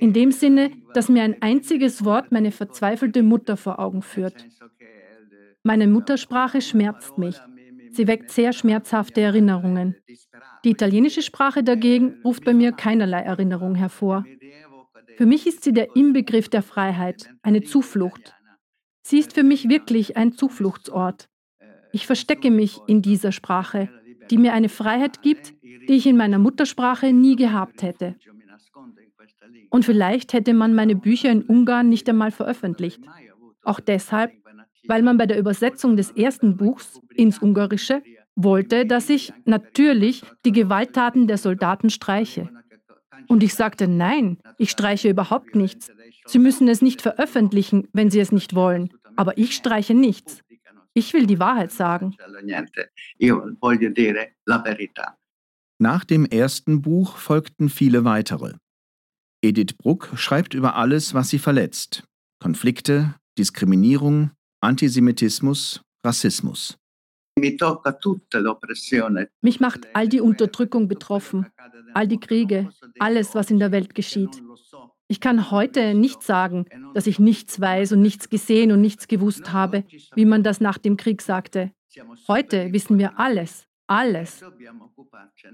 In 0.00 0.12
dem 0.12 0.32
Sinne, 0.32 0.70
dass 0.94 1.08
mir 1.08 1.22
ein 1.22 1.42
einziges 1.42 2.04
Wort 2.04 2.32
meine 2.32 2.52
verzweifelte 2.52 3.22
Mutter 3.22 3.56
vor 3.56 3.78
Augen 3.78 4.02
führt. 4.02 4.46
Meine 5.62 5.86
Muttersprache 5.86 6.60
schmerzt 6.60 7.18
mich. 7.18 7.36
Sie 7.90 8.06
weckt 8.06 8.30
sehr 8.30 8.52
schmerzhafte 8.52 9.20
Erinnerungen. 9.20 9.96
Die 10.64 10.70
italienische 10.70 11.22
Sprache 11.22 11.62
dagegen 11.62 12.20
ruft 12.24 12.44
bei 12.44 12.54
mir 12.54 12.72
keinerlei 12.72 13.20
Erinnerung 13.20 13.74
hervor. 13.74 14.24
Für 15.16 15.26
mich 15.26 15.46
ist 15.46 15.64
sie 15.64 15.72
der 15.72 15.96
Inbegriff 15.96 16.48
der 16.48 16.62
Freiheit, 16.62 17.28
eine 17.42 17.62
Zuflucht. 17.62 18.34
Sie 19.02 19.18
ist 19.18 19.32
für 19.32 19.42
mich 19.42 19.68
wirklich 19.68 20.16
ein 20.16 20.32
Zufluchtsort. 20.32 21.28
Ich 21.92 22.06
verstecke 22.06 22.50
mich 22.50 22.78
in 22.86 23.02
dieser 23.02 23.32
Sprache, 23.32 23.88
die 24.30 24.38
mir 24.38 24.52
eine 24.52 24.68
Freiheit 24.68 25.22
gibt, 25.22 25.54
die 25.62 25.94
ich 25.94 26.06
in 26.06 26.16
meiner 26.16 26.38
Muttersprache 26.38 27.12
nie 27.12 27.34
gehabt 27.34 27.82
hätte. 27.82 28.14
Und 29.70 29.84
vielleicht 29.84 30.32
hätte 30.32 30.54
man 30.54 30.74
meine 30.74 30.96
Bücher 30.96 31.30
in 31.30 31.42
Ungarn 31.42 31.88
nicht 31.88 32.08
einmal 32.08 32.30
veröffentlicht. 32.30 33.00
Auch 33.62 33.80
deshalb, 33.80 34.32
weil 34.86 35.02
man 35.02 35.18
bei 35.18 35.26
der 35.26 35.38
Übersetzung 35.38 35.96
des 35.96 36.10
ersten 36.12 36.56
Buchs 36.56 37.00
ins 37.14 37.40
Ungarische 37.42 38.02
wollte, 38.34 38.86
dass 38.86 39.10
ich 39.10 39.32
natürlich 39.44 40.22
die 40.44 40.52
Gewalttaten 40.52 41.26
der 41.26 41.38
Soldaten 41.38 41.90
streiche. 41.90 42.48
Und 43.26 43.42
ich 43.42 43.54
sagte, 43.54 43.88
nein, 43.88 44.38
ich 44.56 44.70
streiche 44.70 45.10
überhaupt 45.10 45.54
nichts. 45.54 45.90
Sie 46.26 46.38
müssen 46.38 46.68
es 46.68 46.80
nicht 46.80 47.02
veröffentlichen, 47.02 47.88
wenn 47.92 48.10
Sie 48.10 48.20
es 48.20 48.32
nicht 48.32 48.54
wollen. 48.54 48.90
Aber 49.16 49.36
ich 49.36 49.54
streiche 49.54 49.94
nichts. 49.94 50.42
Ich 50.94 51.12
will 51.12 51.26
die 51.26 51.38
Wahrheit 51.38 51.72
sagen. 51.72 52.14
Nach 55.78 56.04
dem 56.04 56.24
ersten 56.24 56.82
Buch 56.82 57.16
folgten 57.16 57.68
viele 57.68 58.04
weitere. 58.04 58.54
Edith 59.40 59.76
Bruck 59.76 60.10
schreibt 60.16 60.54
über 60.54 60.74
alles, 60.74 61.14
was 61.14 61.28
sie 61.28 61.38
verletzt. 61.38 62.02
Konflikte, 62.40 63.14
Diskriminierung, 63.38 64.32
Antisemitismus, 64.60 65.82
Rassismus. 66.04 66.76
Mich 69.40 69.60
macht 69.60 69.86
all 69.94 70.08
die 70.08 70.20
Unterdrückung 70.20 70.88
betroffen, 70.88 71.46
all 71.94 72.08
die 72.08 72.18
Kriege, 72.18 72.70
alles, 72.98 73.36
was 73.36 73.52
in 73.52 73.60
der 73.60 73.70
Welt 73.70 73.94
geschieht. 73.94 74.42
Ich 75.06 75.20
kann 75.20 75.52
heute 75.52 75.94
nicht 75.94 76.22
sagen, 76.24 76.66
dass 76.94 77.06
ich 77.06 77.20
nichts 77.20 77.60
weiß 77.60 77.92
und 77.92 78.02
nichts 78.02 78.28
gesehen 78.28 78.72
und 78.72 78.80
nichts 78.80 79.06
gewusst 79.06 79.52
habe, 79.52 79.84
wie 80.16 80.24
man 80.24 80.42
das 80.42 80.60
nach 80.60 80.78
dem 80.78 80.96
Krieg 80.96 81.22
sagte. 81.22 81.70
Heute 82.26 82.72
wissen 82.72 82.98
wir 82.98 83.20
alles, 83.20 83.67
alles. 83.88 84.44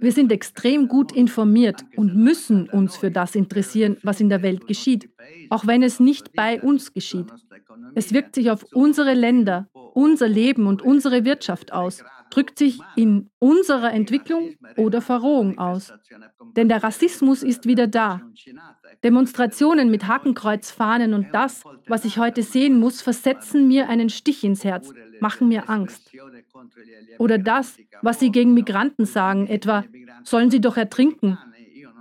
Wir 0.01 0.12
sind 0.12 0.33
extrem 0.33 0.88
gut 0.88 1.12
informiert 1.12 1.85
und 1.97 2.14
müssen 2.14 2.68
uns 2.68 2.97
für 2.97 3.11
das 3.11 3.35
interessieren, 3.35 3.97
was 4.03 4.20
in 4.20 4.29
der 4.29 4.42
Welt 4.42 4.66
geschieht, 4.66 5.09
auch 5.51 5.66
wenn 5.66 5.83
es 5.83 6.01
nicht 6.01 6.33
bei 6.35 6.61
uns 6.61 6.92
geschieht. 6.92 7.33
Es 7.94 8.12
wirkt 8.12 8.35
sich 8.35 8.51
auf 8.51 8.64
unsere 8.73 9.14
Länder, 9.14 9.68
unser 9.94 10.29
Leben 10.29 10.66
und 10.66 10.83
unsere 10.83 11.25
Wirtschaft 11.25 11.73
aus, 11.73 12.03
drückt 12.35 12.59
sich 12.59 12.81
in 12.97 13.31
unserer 13.38 13.92
Entwicklung 13.92 14.55
oder 14.77 15.01
Verrohung 15.01 15.57
aus. 15.59 15.92
Denn 16.57 16.68
der 16.68 16.83
Rassismus 16.83 17.44
ist 17.44 17.66
wieder 17.66 17.87
da. 17.87 18.23
Demonstrationen 19.05 19.88
mit 19.88 20.09
Hakenkreuzfahnen 20.09 21.14
und 21.14 21.29
das, 21.33 21.62
was 21.87 22.05
ich 22.05 22.18
heute 22.18 22.42
sehen 22.42 22.81
muss, 22.81 23.03
versetzen 23.03 23.68
mir 23.68 23.88
einen 23.88 24.09
Stich 24.11 24.42
ins 24.42 24.64
Herz, 24.64 24.92
machen 25.20 25.47
mir 25.47 25.70
Angst. 25.70 26.11
Oder 27.18 27.38
das, 27.38 27.77
was 28.03 28.18
sie 28.18 28.33
gegen 28.33 28.53
Migranten 28.53 29.05
sagen, 29.05 29.47
etwa, 29.47 29.85
sollen 30.25 30.51
sie 30.51 30.61
doch 30.61 30.77
ertrinken. 30.77 31.38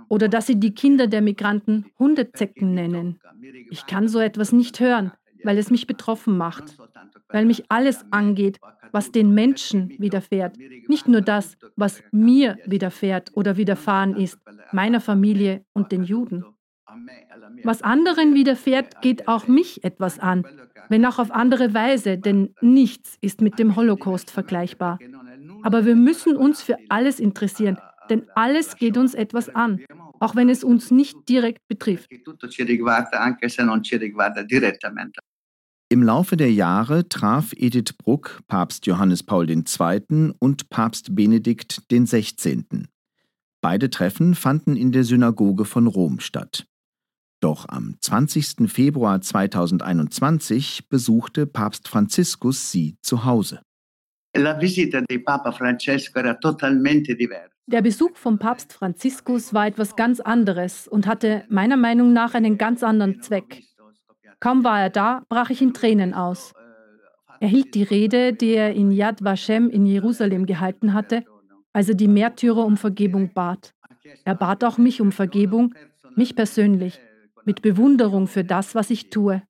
Oder 0.08 0.28
dass 0.28 0.46
sie 0.46 0.58
die 0.58 0.74
Kinder 0.74 1.06
der 1.06 1.22
Migranten 1.22 1.86
Hundezecken 1.98 2.74
nennen. 2.74 3.20
Ich 3.70 3.86
kann 3.86 4.08
so 4.08 4.18
etwas 4.18 4.50
nicht 4.52 4.80
hören, 4.80 5.12
weil 5.44 5.58
es 5.58 5.70
mich 5.70 5.86
betroffen 5.86 6.36
macht, 6.36 6.76
weil 7.28 7.44
mich 7.44 7.64
alles 7.68 8.04
angeht, 8.10 8.58
was 8.92 9.12
den 9.12 9.34
Menschen 9.34 9.94
widerfährt. 9.98 10.56
Nicht 10.88 11.08
nur 11.08 11.20
das, 11.20 11.56
was 11.76 12.02
mir 12.12 12.58
widerfährt 12.66 13.30
oder 13.34 13.56
widerfahren 13.56 14.16
ist, 14.16 14.38
meiner 14.72 15.00
Familie 15.00 15.64
und 15.72 15.92
den 15.92 16.04
Juden. 16.04 16.44
Was 17.62 17.82
anderen 17.82 18.34
widerfährt, 18.34 19.00
geht 19.02 19.28
auch 19.28 19.48
mich 19.48 19.84
etwas 19.84 20.18
an, 20.18 20.44
wenn 20.88 21.04
auch 21.06 21.18
auf 21.18 21.30
andere 21.30 21.74
Weise, 21.74 22.18
denn 22.18 22.54
nichts 22.60 23.16
ist 23.20 23.40
mit 23.40 23.58
dem 23.58 23.74
Holocaust 23.76 24.30
vergleichbar. 24.30 24.98
Aber 25.62 25.84
wir 25.84 25.96
müssen 25.96 26.36
uns 26.36 26.62
für 26.62 26.76
alles 26.88 27.20
interessieren, 27.20 27.78
Denn 28.10 28.26
alles 28.34 28.76
geht 28.76 28.96
uns 28.96 29.14
etwas 29.14 29.48
an, 29.54 29.80
auch 30.20 30.36
wenn 30.36 30.48
es 30.48 30.62
uns 30.64 30.90
nicht 30.90 31.28
direkt 31.28 31.66
betrifft. 31.68 32.10
Im 35.90 36.02
Laufe 36.02 36.36
der 36.36 36.50
Jahre 36.52 37.08
traf 37.08 37.52
Edith 37.56 37.92
Bruck 37.98 38.40
Papst 38.48 38.86
Johannes 38.86 39.22
Paul 39.22 39.48
II. 39.50 40.32
und 40.38 40.70
Papst 40.70 41.14
Benedikt 41.14 41.82
XVI. 41.92 42.64
Beide 43.60 43.90
Treffen 43.90 44.34
fanden 44.34 44.76
in 44.76 44.92
der 44.92 45.04
Synagoge 45.04 45.64
von 45.64 45.86
Rom 45.86 46.20
statt. 46.20 46.66
Doch 47.40 47.68
am 47.68 47.96
20. 48.00 48.70
Februar 48.70 49.20
2021 49.20 50.88
besuchte 50.88 51.46
Papst 51.46 51.88
Franziskus 51.88 52.70
sie 52.70 52.96
zu 53.02 53.26
Hause. 53.26 53.60
Der 57.66 57.82
Besuch 57.82 58.16
von 58.16 58.38
Papst 58.38 58.72
Franziskus 58.72 59.54
war 59.54 59.66
etwas 59.66 59.96
ganz 59.96 60.20
anderes 60.20 60.88
und 60.88 61.06
hatte 61.06 61.44
meiner 61.48 61.76
Meinung 61.76 62.12
nach 62.14 62.34
einen 62.34 62.56
ganz 62.58 62.82
anderen 62.82 63.20
Zweck. 63.20 63.62
Kaum 64.44 64.62
war 64.62 64.78
er 64.78 64.90
da, 64.90 65.22
brach 65.30 65.48
ich 65.48 65.62
in 65.62 65.72
Tränen 65.72 66.12
aus. 66.12 66.52
Er 67.40 67.48
hielt 67.48 67.74
die 67.74 67.82
Rede, 67.82 68.34
die 68.34 68.50
er 68.50 68.74
in 68.74 68.90
Yad 68.90 69.24
Vashem 69.24 69.70
in 69.70 69.86
Jerusalem 69.86 70.44
gehalten 70.44 70.92
hatte, 70.92 71.24
als 71.72 71.88
er 71.88 71.94
die 71.94 72.08
Märtyrer 72.08 72.62
um 72.62 72.76
Vergebung 72.76 73.32
bat. 73.32 73.72
Er 74.22 74.34
bat 74.34 74.62
auch 74.62 74.76
mich 74.76 75.00
um 75.00 75.12
Vergebung, 75.12 75.74
mich 76.14 76.36
persönlich, 76.36 77.00
mit 77.46 77.62
Bewunderung 77.62 78.26
für 78.26 78.44
das, 78.44 78.74
was 78.74 78.90
ich 78.90 79.08
tue. 79.08 79.42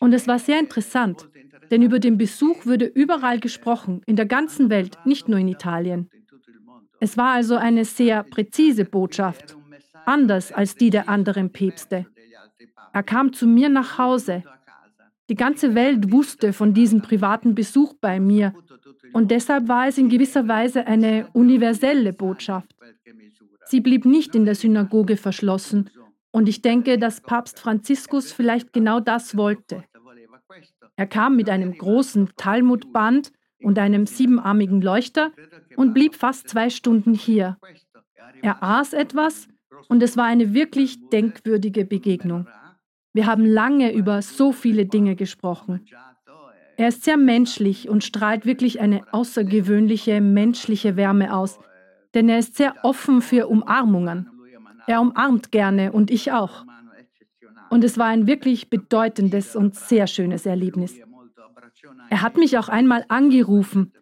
Und 0.00 0.12
es 0.14 0.26
war 0.26 0.40
sehr 0.40 0.58
interessant, 0.58 1.28
denn 1.70 1.80
über 1.80 2.00
den 2.00 2.18
Besuch 2.18 2.66
würde 2.66 2.86
überall 2.86 3.38
gesprochen, 3.38 4.02
in 4.04 4.16
der 4.16 4.26
ganzen 4.26 4.68
Welt, 4.68 4.98
nicht 5.04 5.28
nur 5.28 5.38
in 5.38 5.46
Italien. 5.46 6.10
Es 6.98 7.16
war 7.16 7.34
also 7.34 7.54
eine 7.54 7.84
sehr 7.84 8.24
präzise 8.24 8.84
Botschaft, 8.84 9.56
anders 10.06 10.50
als 10.50 10.74
die 10.74 10.90
der 10.90 11.08
anderen 11.08 11.52
Päpste. 11.52 12.06
Er 12.96 13.02
kam 13.02 13.34
zu 13.34 13.46
mir 13.46 13.68
nach 13.68 13.98
Hause. 13.98 14.42
Die 15.28 15.34
ganze 15.34 15.74
Welt 15.74 16.12
wusste 16.12 16.54
von 16.54 16.72
diesem 16.72 17.02
privaten 17.02 17.54
Besuch 17.54 17.92
bei 18.00 18.18
mir 18.18 18.54
und 19.12 19.30
deshalb 19.30 19.68
war 19.68 19.86
es 19.86 19.98
in 19.98 20.08
gewisser 20.08 20.48
Weise 20.48 20.86
eine 20.86 21.28
universelle 21.34 22.14
Botschaft. 22.14 22.74
Sie 23.66 23.82
blieb 23.82 24.06
nicht 24.06 24.34
in 24.34 24.46
der 24.46 24.54
Synagoge 24.54 25.18
verschlossen 25.18 25.90
und 26.30 26.48
ich 26.48 26.62
denke, 26.62 26.96
dass 26.96 27.20
Papst 27.20 27.60
Franziskus 27.60 28.32
vielleicht 28.32 28.72
genau 28.72 28.98
das 28.98 29.36
wollte. 29.36 29.84
Er 30.96 31.06
kam 31.06 31.36
mit 31.36 31.50
einem 31.50 31.76
großen 31.76 32.30
Talmudband 32.38 33.30
und 33.62 33.78
einem 33.78 34.06
siebenarmigen 34.06 34.80
Leuchter 34.80 35.32
und 35.76 35.92
blieb 35.92 36.14
fast 36.14 36.48
zwei 36.48 36.70
Stunden 36.70 37.12
hier. 37.12 37.58
Er 38.40 38.62
aß 38.62 38.94
etwas 38.94 39.48
und 39.88 40.02
es 40.02 40.16
war 40.16 40.24
eine 40.24 40.54
wirklich 40.54 41.10
denkwürdige 41.10 41.84
Begegnung. 41.84 42.46
Wir 43.16 43.24
haben 43.24 43.46
lange 43.46 43.94
über 43.94 44.20
so 44.20 44.52
viele 44.52 44.84
Dinge 44.84 45.16
gesprochen. 45.16 45.86
Er 46.76 46.88
ist 46.88 47.02
sehr 47.02 47.16
menschlich 47.16 47.88
und 47.88 48.04
strahlt 48.04 48.44
wirklich 48.44 48.78
eine 48.78 49.10
außergewöhnliche 49.10 50.20
menschliche 50.20 50.96
Wärme 50.96 51.34
aus, 51.34 51.58
denn 52.12 52.28
er 52.28 52.38
ist 52.38 52.56
sehr 52.56 52.74
offen 52.82 53.22
für 53.22 53.48
Umarmungen. 53.48 54.28
Er 54.86 55.00
umarmt 55.00 55.50
gerne 55.50 55.92
und 55.92 56.10
ich 56.10 56.30
auch. 56.30 56.66
Und 57.70 57.84
es 57.84 57.96
war 57.96 58.08
ein 58.08 58.26
wirklich 58.26 58.68
bedeutendes 58.68 59.56
und 59.56 59.74
sehr 59.74 60.06
schönes 60.08 60.44
Erlebnis. 60.44 61.00
Er 62.10 62.20
hat 62.20 62.36
mich 62.36 62.58
auch 62.58 62.68
einmal 62.68 63.06
angerufen. 63.08 63.94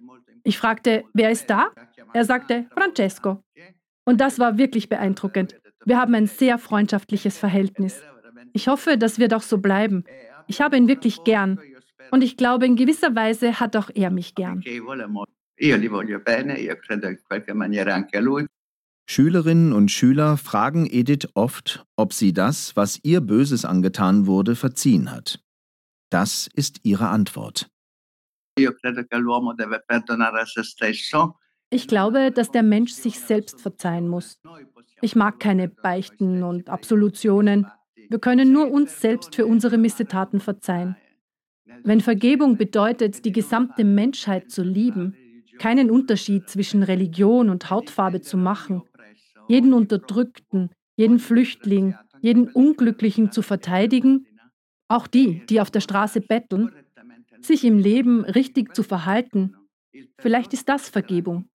Ich 0.43 0.59
fragte, 0.59 1.05
wer 1.13 1.31
ist 1.31 1.49
da? 1.49 1.69
Er 2.13 2.25
sagte, 2.25 2.67
Francesco. 2.75 3.45
Und 4.05 4.21
das 4.21 4.41
war 4.41 4.59
wirklich 4.59 4.89
beeindruckend. 4.89 5.55
Wir 5.85 6.01
haben 6.01 6.17
ein 6.17 6.27
sehr 6.27 6.59
freundschaftliches 6.59 7.39
Verhältnis. 7.39 8.03
Ich 8.55 8.69
hoffe, 8.69 8.97
das 8.97 9.19
wird 9.19 9.35
auch 9.35 9.43
so 9.43 9.59
bleiben. 9.59 10.05
Ich 10.47 10.61
habe 10.61 10.77
ihn 10.77 10.87
wirklich 10.87 11.25
gern. 11.25 11.59
Und 12.13 12.23
ich 12.23 12.37
glaube, 12.37 12.67
in 12.67 12.77
gewisser 12.77 13.15
Weise 13.17 13.59
hat 13.59 13.75
auch 13.77 13.91
er 13.93 14.11
mich 14.11 14.37
gern. 14.37 14.63
Schülerinnen 19.07 19.73
und 19.73 19.91
Schüler 19.91 20.37
fragen 20.37 20.87
Edith 20.87 21.29
oft, 21.35 21.85
ob 21.97 22.13
sie 22.13 22.33
das, 22.33 22.77
was 22.77 23.01
ihr 23.03 23.21
Böses 23.21 23.65
angetan 23.65 24.27
wurde, 24.27 24.55
verziehen 24.55 25.11
hat. 25.11 25.41
Das 26.11 26.49
ist 26.55 26.81
ihre 26.85 27.09
Antwort. 27.09 27.69
Ich 31.71 31.89
glaube, 31.89 32.31
dass 32.31 32.51
der 32.53 32.63
Mensch 32.63 32.93
sich 32.93 33.19
selbst 33.19 33.61
verzeihen 33.61 34.09
muss. 34.09 34.41
Ich 35.03 35.17
mag 35.17 35.41
keine 35.41 35.69
Beichten 35.69 36.45
und 36.45 36.69
Absolutionen. 36.69 37.67
Wir 38.09 38.19
können 38.19 38.53
nur 38.53 38.71
uns 38.71 39.01
selbst 39.01 39.35
für 39.35 39.47
unsere 39.47 39.79
Missetaten 39.79 40.41
verzeihen. 40.41 40.97
Wenn 41.83 42.01
Vergebung 42.01 42.57
bedeutet, 42.57 43.25
die 43.25 43.33
gesamte 43.33 43.85
Menschheit 43.85 44.51
zu 44.51 44.63
lieben, 44.63 45.17
keinen 45.59 45.91
Unterschied 45.91 46.49
zwischen 46.49 46.83
Religion 46.83 47.49
und 47.49 47.71
Hautfarbe 47.71 48.21
zu 48.21 48.37
machen, 48.37 48.83
jeden 49.49 49.73
Unterdrückten, 49.73 50.71
jeden 50.97 51.19
Flüchtling, 51.19 51.95
jeden 52.21 52.49
Unglücklichen 52.49 53.33
zu 53.33 53.43
verteidigen, 53.43 54.27
auch 54.89 55.07
die, 55.07 55.45
die 55.47 55.61
auf 55.61 55.71
der 55.71 55.81
Straße 55.81 56.21
betteln, 56.21 56.71
sich 57.41 57.65
im 57.65 57.79
Leben 57.79 58.25
richtig 58.25 58.75
zu 58.75 58.83
verhalten. 58.83 59.57
Vielleicht 60.19 60.53
ist 60.53 60.69
das 60.69 60.89
Vergebung. 60.89 61.49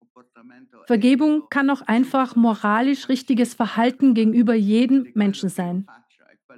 Vergebung 0.85 1.43
kann 1.49 1.69
auch 1.69 1.81
einfach 1.81 2.35
moralisch 2.35 3.09
richtiges 3.09 3.53
Verhalten 3.53 4.13
gegenüber 4.13 4.53
jedem 4.53 5.07
Menschen 5.13 5.49
sein. 5.49 5.87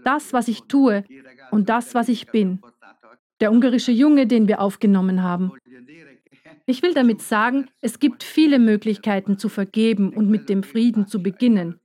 Das, 0.04 0.34
was 0.34 0.48
ich 0.48 0.64
tue 0.64 1.04
und 1.52 1.70
das, 1.70 1.94
was 1.96 2.10
ich 2.10 2.28
bin. 2.28 2.62
Der 3.40 3.52
ungarische 3.52 3.92
Junge, 3.92 4.28
den 4.28 4.48
wir 4.48 4.62
aufgenommen 4.62 5.24
haben. 5.24 5.52
Ich 6.66 6.82
will 6.84 6.94
damit 6.94 7.22
sagen, 7.22 7.70
es 7.82 8.00
gibt 8.00 8.24
viele 8.24 8.60
Möglichkeiten 8.60 9.38
zu 9.38 9.50
vergeben 9.50 10.14
und 10.14 10.30
mit 10.30 10.48
dem 10.48 10.64
Frieden 10.64 11.08
zu 11.08 11.22
beginnen, 11.22 11.80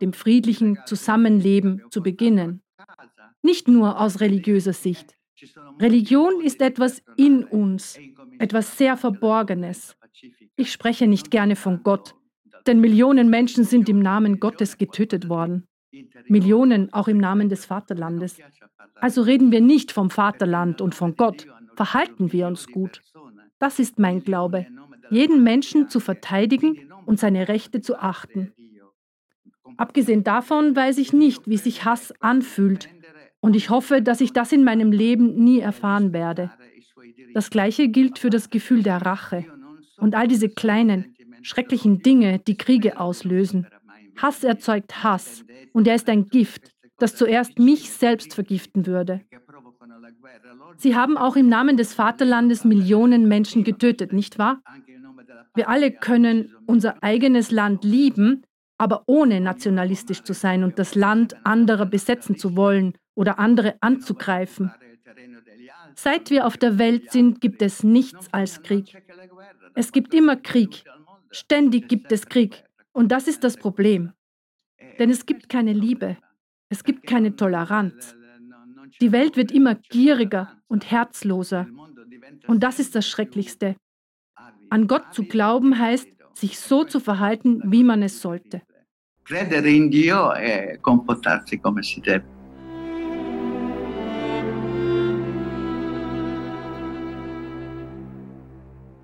dem 0.00 0.12
friedlichen 0.12 0.78
Zusammenleben 0.86 1.82
zu 1.90 2.02
beginnen. 2.02 2.62
Nicht 3.42 3.68
nur 3.68 4.00
aus 4.00 4.20
religiöser 4.20 4.72
Sicht. 4.72 5.16
Religion 5.80 6.40
ist 6.40 6.60
etwas 6.60 7.02
in 7.16 7.44
uns, 7.44 7.98
etwas 8.38 8.78
sehr 8.78 8.96
Verborgenes. 8.96 9.96
Ich 10.56 10.72
spreche 10.72 11.06
nicht 11.06 11.30
gerne 11.30 11.56
von 11.56 11.82
Gott, 11.82 12.14
denn 12.66 12.80
Millionen 12.80 13.28
Menschen 13.28 13.64
sind 13.64 13.88
im 13.88 13.98
Namen 14.00 14.38
Gottes 14.38 14.78
getötet 14.78 15.28
worden. 15.28 15.66
Millionen 16.28 16.92
auch 16.92 17.08
im 17.08 17.18
Namen 17.18 17.48
des 17.48 17.66
Vaterlandes. 17.66 18.38
Also 18.94 19.22
reden 19.22 19.52
wir 19.52 19.60
nicht 19.60 19.92
vom 19.92 20.10
Vaterland 20.10 20.80
und 20.80 20.94
von 20.94 21.16
Gott, 21.16 21.46
verhalten 21.76 22.32
wir 22.32 22.46
uns 22.46 22.66
gut. 22.66 23.02
Das 23.58 23.78
ist 23.78 23.98
mein 23.98 24.22
Glaube, 24.24 24.66
jeden 25.10 25.42
Menschen 25.42 25.88
zu 25.88 26.00
verteidigen 26.00 26.90
und 27.06 27.18
seine 27.18 27.48
Rechte 27.48 27.80
zu 27.80 27.98
achten. 27.98 28.52
Abgesehen 29.76 30.24
davon 30.24 30.76
weiß 30.76 30.98
ich 30.98 31.12
nicht, 31.12 31.48
wie 31.48 31.56
sich 31.56 31.84
Hass 31.84 32.12
anfühlt, 32.20 32.88
und 33.40 33.56
ich 33.56 33.70
hoffe, 33.70 34.00
dass 34.00 34.20
ich 34.20 34.32
das 34.32 34.52
in 34.52 34.62
meinem 34.62 34.92
Leben 34.92 35.34
nie 35.34 35.58
erfahren 35.58 36.12
werde. 36.12 36.52
Das 37.34 37.50
Gleiche 37.50 37.88
gilt 37.88 38.20
für 38.20 38.30
das 38.30 38.50
Gefühl 38.50 38.84
der 38.84 39.02
Rache 39.02 39.44
und 39.98 40.14
all 40.14 40.28
diese 40.28 40.48
kleinen, 40.48 41.16
schrecklichen 41.42 42.02
Dinge, 42.02 42.38
die 42.38 42.56
Kriege 42.56 43.00
auslösen. 43.00 43.66
Hass 44.16 44.44
erzeugt 44.44 45.02
Hass 45.02 45.44
und 45.72 45.86
er 45.86 45.94
ist 45.94 46.08
ein 46.08 46.28
Gift, 46.28 46.72
das 46.98 47.16
zuerst 47.16 47.58
mich 47.58 47.90
selbst 47.90 48.34
vergiften 48.34 48.86
würde. 48.86 49.20
Sie 50.76 50.96
haben 50.96 51.16
auch 51.16 51.36
im 51.36 51.48
Namen 51.48 51.76
des 51.76 51.94
Vaterlandes 51.94 52.64
Millionen 52.64 53.28
Menschen 53.28 53.64
getötet, 53.64 54.12
nicht 54.12 54.38
wahr? 54.38 54.62
Wir 55.54 55.68
alle 55.68 55.90
können 55.90 56.54
unser 56.66 57.02
eigenes 57.02 57.50
Land 57.50 57.84
lieben, 57.84 58.42
aber 58.78 59.04
ohne 59.06 59.40
nationalistisch 59.40 60.22
zu 60.22 60.32
sein 60.32 60.64
und 60.64 60.78
das 60.78 60.94
Land 60.94 61.36
anderer 61.44 61.86
besetzen 61.86 62.36
zu 62.36 62.56
wollen 62.56 62.94
oder 63.14 63.38
andere 63.38 63.76
anzugreifen. 63.80 64.72
Seit 65.94 66.30
wir 66.30 66.46
auf 66.46 66.56
der 66.56 66.78
Welt 66.78 67.10
sind, 67.12 67.40
gibt 67.40 67.62
es 67.62 67.82
nichts 67.82 68.32
als 68.32 68.62
Krieg. 68.62 68.96
Es 69.74 69.92
gibt 69.92 70.14
immer 70.14 70.36
Krieg. 70.36 70.84
Ständig 71.30 71.88
gibt 71.88 72.12
es 72.12 72.26
Krieg. 72.26 72.64
Und 72.92 73.08
das 73.10 73.26
ist 73.26 73.42
das 73.44 73.56
Problem. 73.56 74.12
Denn 74.98 75.10
es 75.10 75.26
gibt 75.26 75.48
keine 75.48 75.72
Liebe. 75.72 76.16
Es 76.68 76.84
gibt 76.84 77.06
keine 77.06 77.34
Toleranz. 77.36 78.14
Die 79.00 79.12
Welt 79.12 79.36
wird 79.36 79.50
immer 79.50 79.74
gieriger 79.74 80.58
und 80.68 80.90
herzloser. 80.90 81.66
Und 82.46 82.62
das 82.62 82.78
ist 82.78 82.94
das 82.94 83.06
Schrecklichste. 83.06 83.76
An 84.70 84.86
Gott 84.86 85.12
zu 85.12 85.24
glauben 85.24 85.78
heißt, 85.78 86.08
sich 86.34 86.58
so 86.58 86.84
zu 86.84 87.00
verhalten, 87.00 87.62
wie 87.66 87.84
man 87.84 88.02
es 88.02 88.20
sollte. 88.20 88.62
Credere 89.24 89.68
in 89.68 89.90
Dio 89.90 90.32
e 90.34 90.78
comportarsi 90.78 91.58
come 91.58 91.82
si 91.82 92.00
deve. 92.00 92.24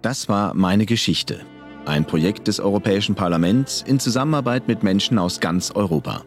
Das 0.02 0.28
war 0.28 0.54
meine 0.54 0.86
Geschichte. 0.86 1.44
Ein 1.88 2.04
Projekt 2.04 2.46
des 2.46 2.60
Europäischen 2.60 3.14
Parlaments 3.14 3.82
in 3.86 3.98
Zusammenarbeit 3.98 4.68
mit 4.68 4.82
Menschen 4.82 5.18
aus 5.18 5.40
ganz 5.40 5.70
Europa. 5.70 6.22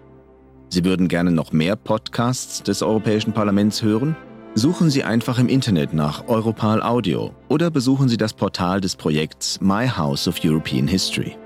Sie 0.69 0.83
würden 0.83 1.07
gerne 1.07 1.31
noch 1.31 1.51
mehr 1.51 1.75
Podcasts 1.75 2.63
des 2.63 2.81
Europäischen 2.81 3.33
Parlaments 3.33 3.81
hören? 3.83 4.15
Suchen 4.55 4.89
Sie 4.89 5.03
einfach 5.03 5.39
im 5.39 5.47
Internet 5.47 5.93
nach 5.93 6.27
Europal 6.27 6.81
Audio 6.81 7.31
oder 7.47 7.71
besuchen 7.71 8.09
Sie 8.09 8.17
das 8.17 8.33
Portal 8.33 8.81
des 8.81 8.95
Projekts 8.95 9.61
My 9.61 9.87
House 9.87 10.27
of 10.27 10.39
European 10.43 10.87
History. 10.87 11.37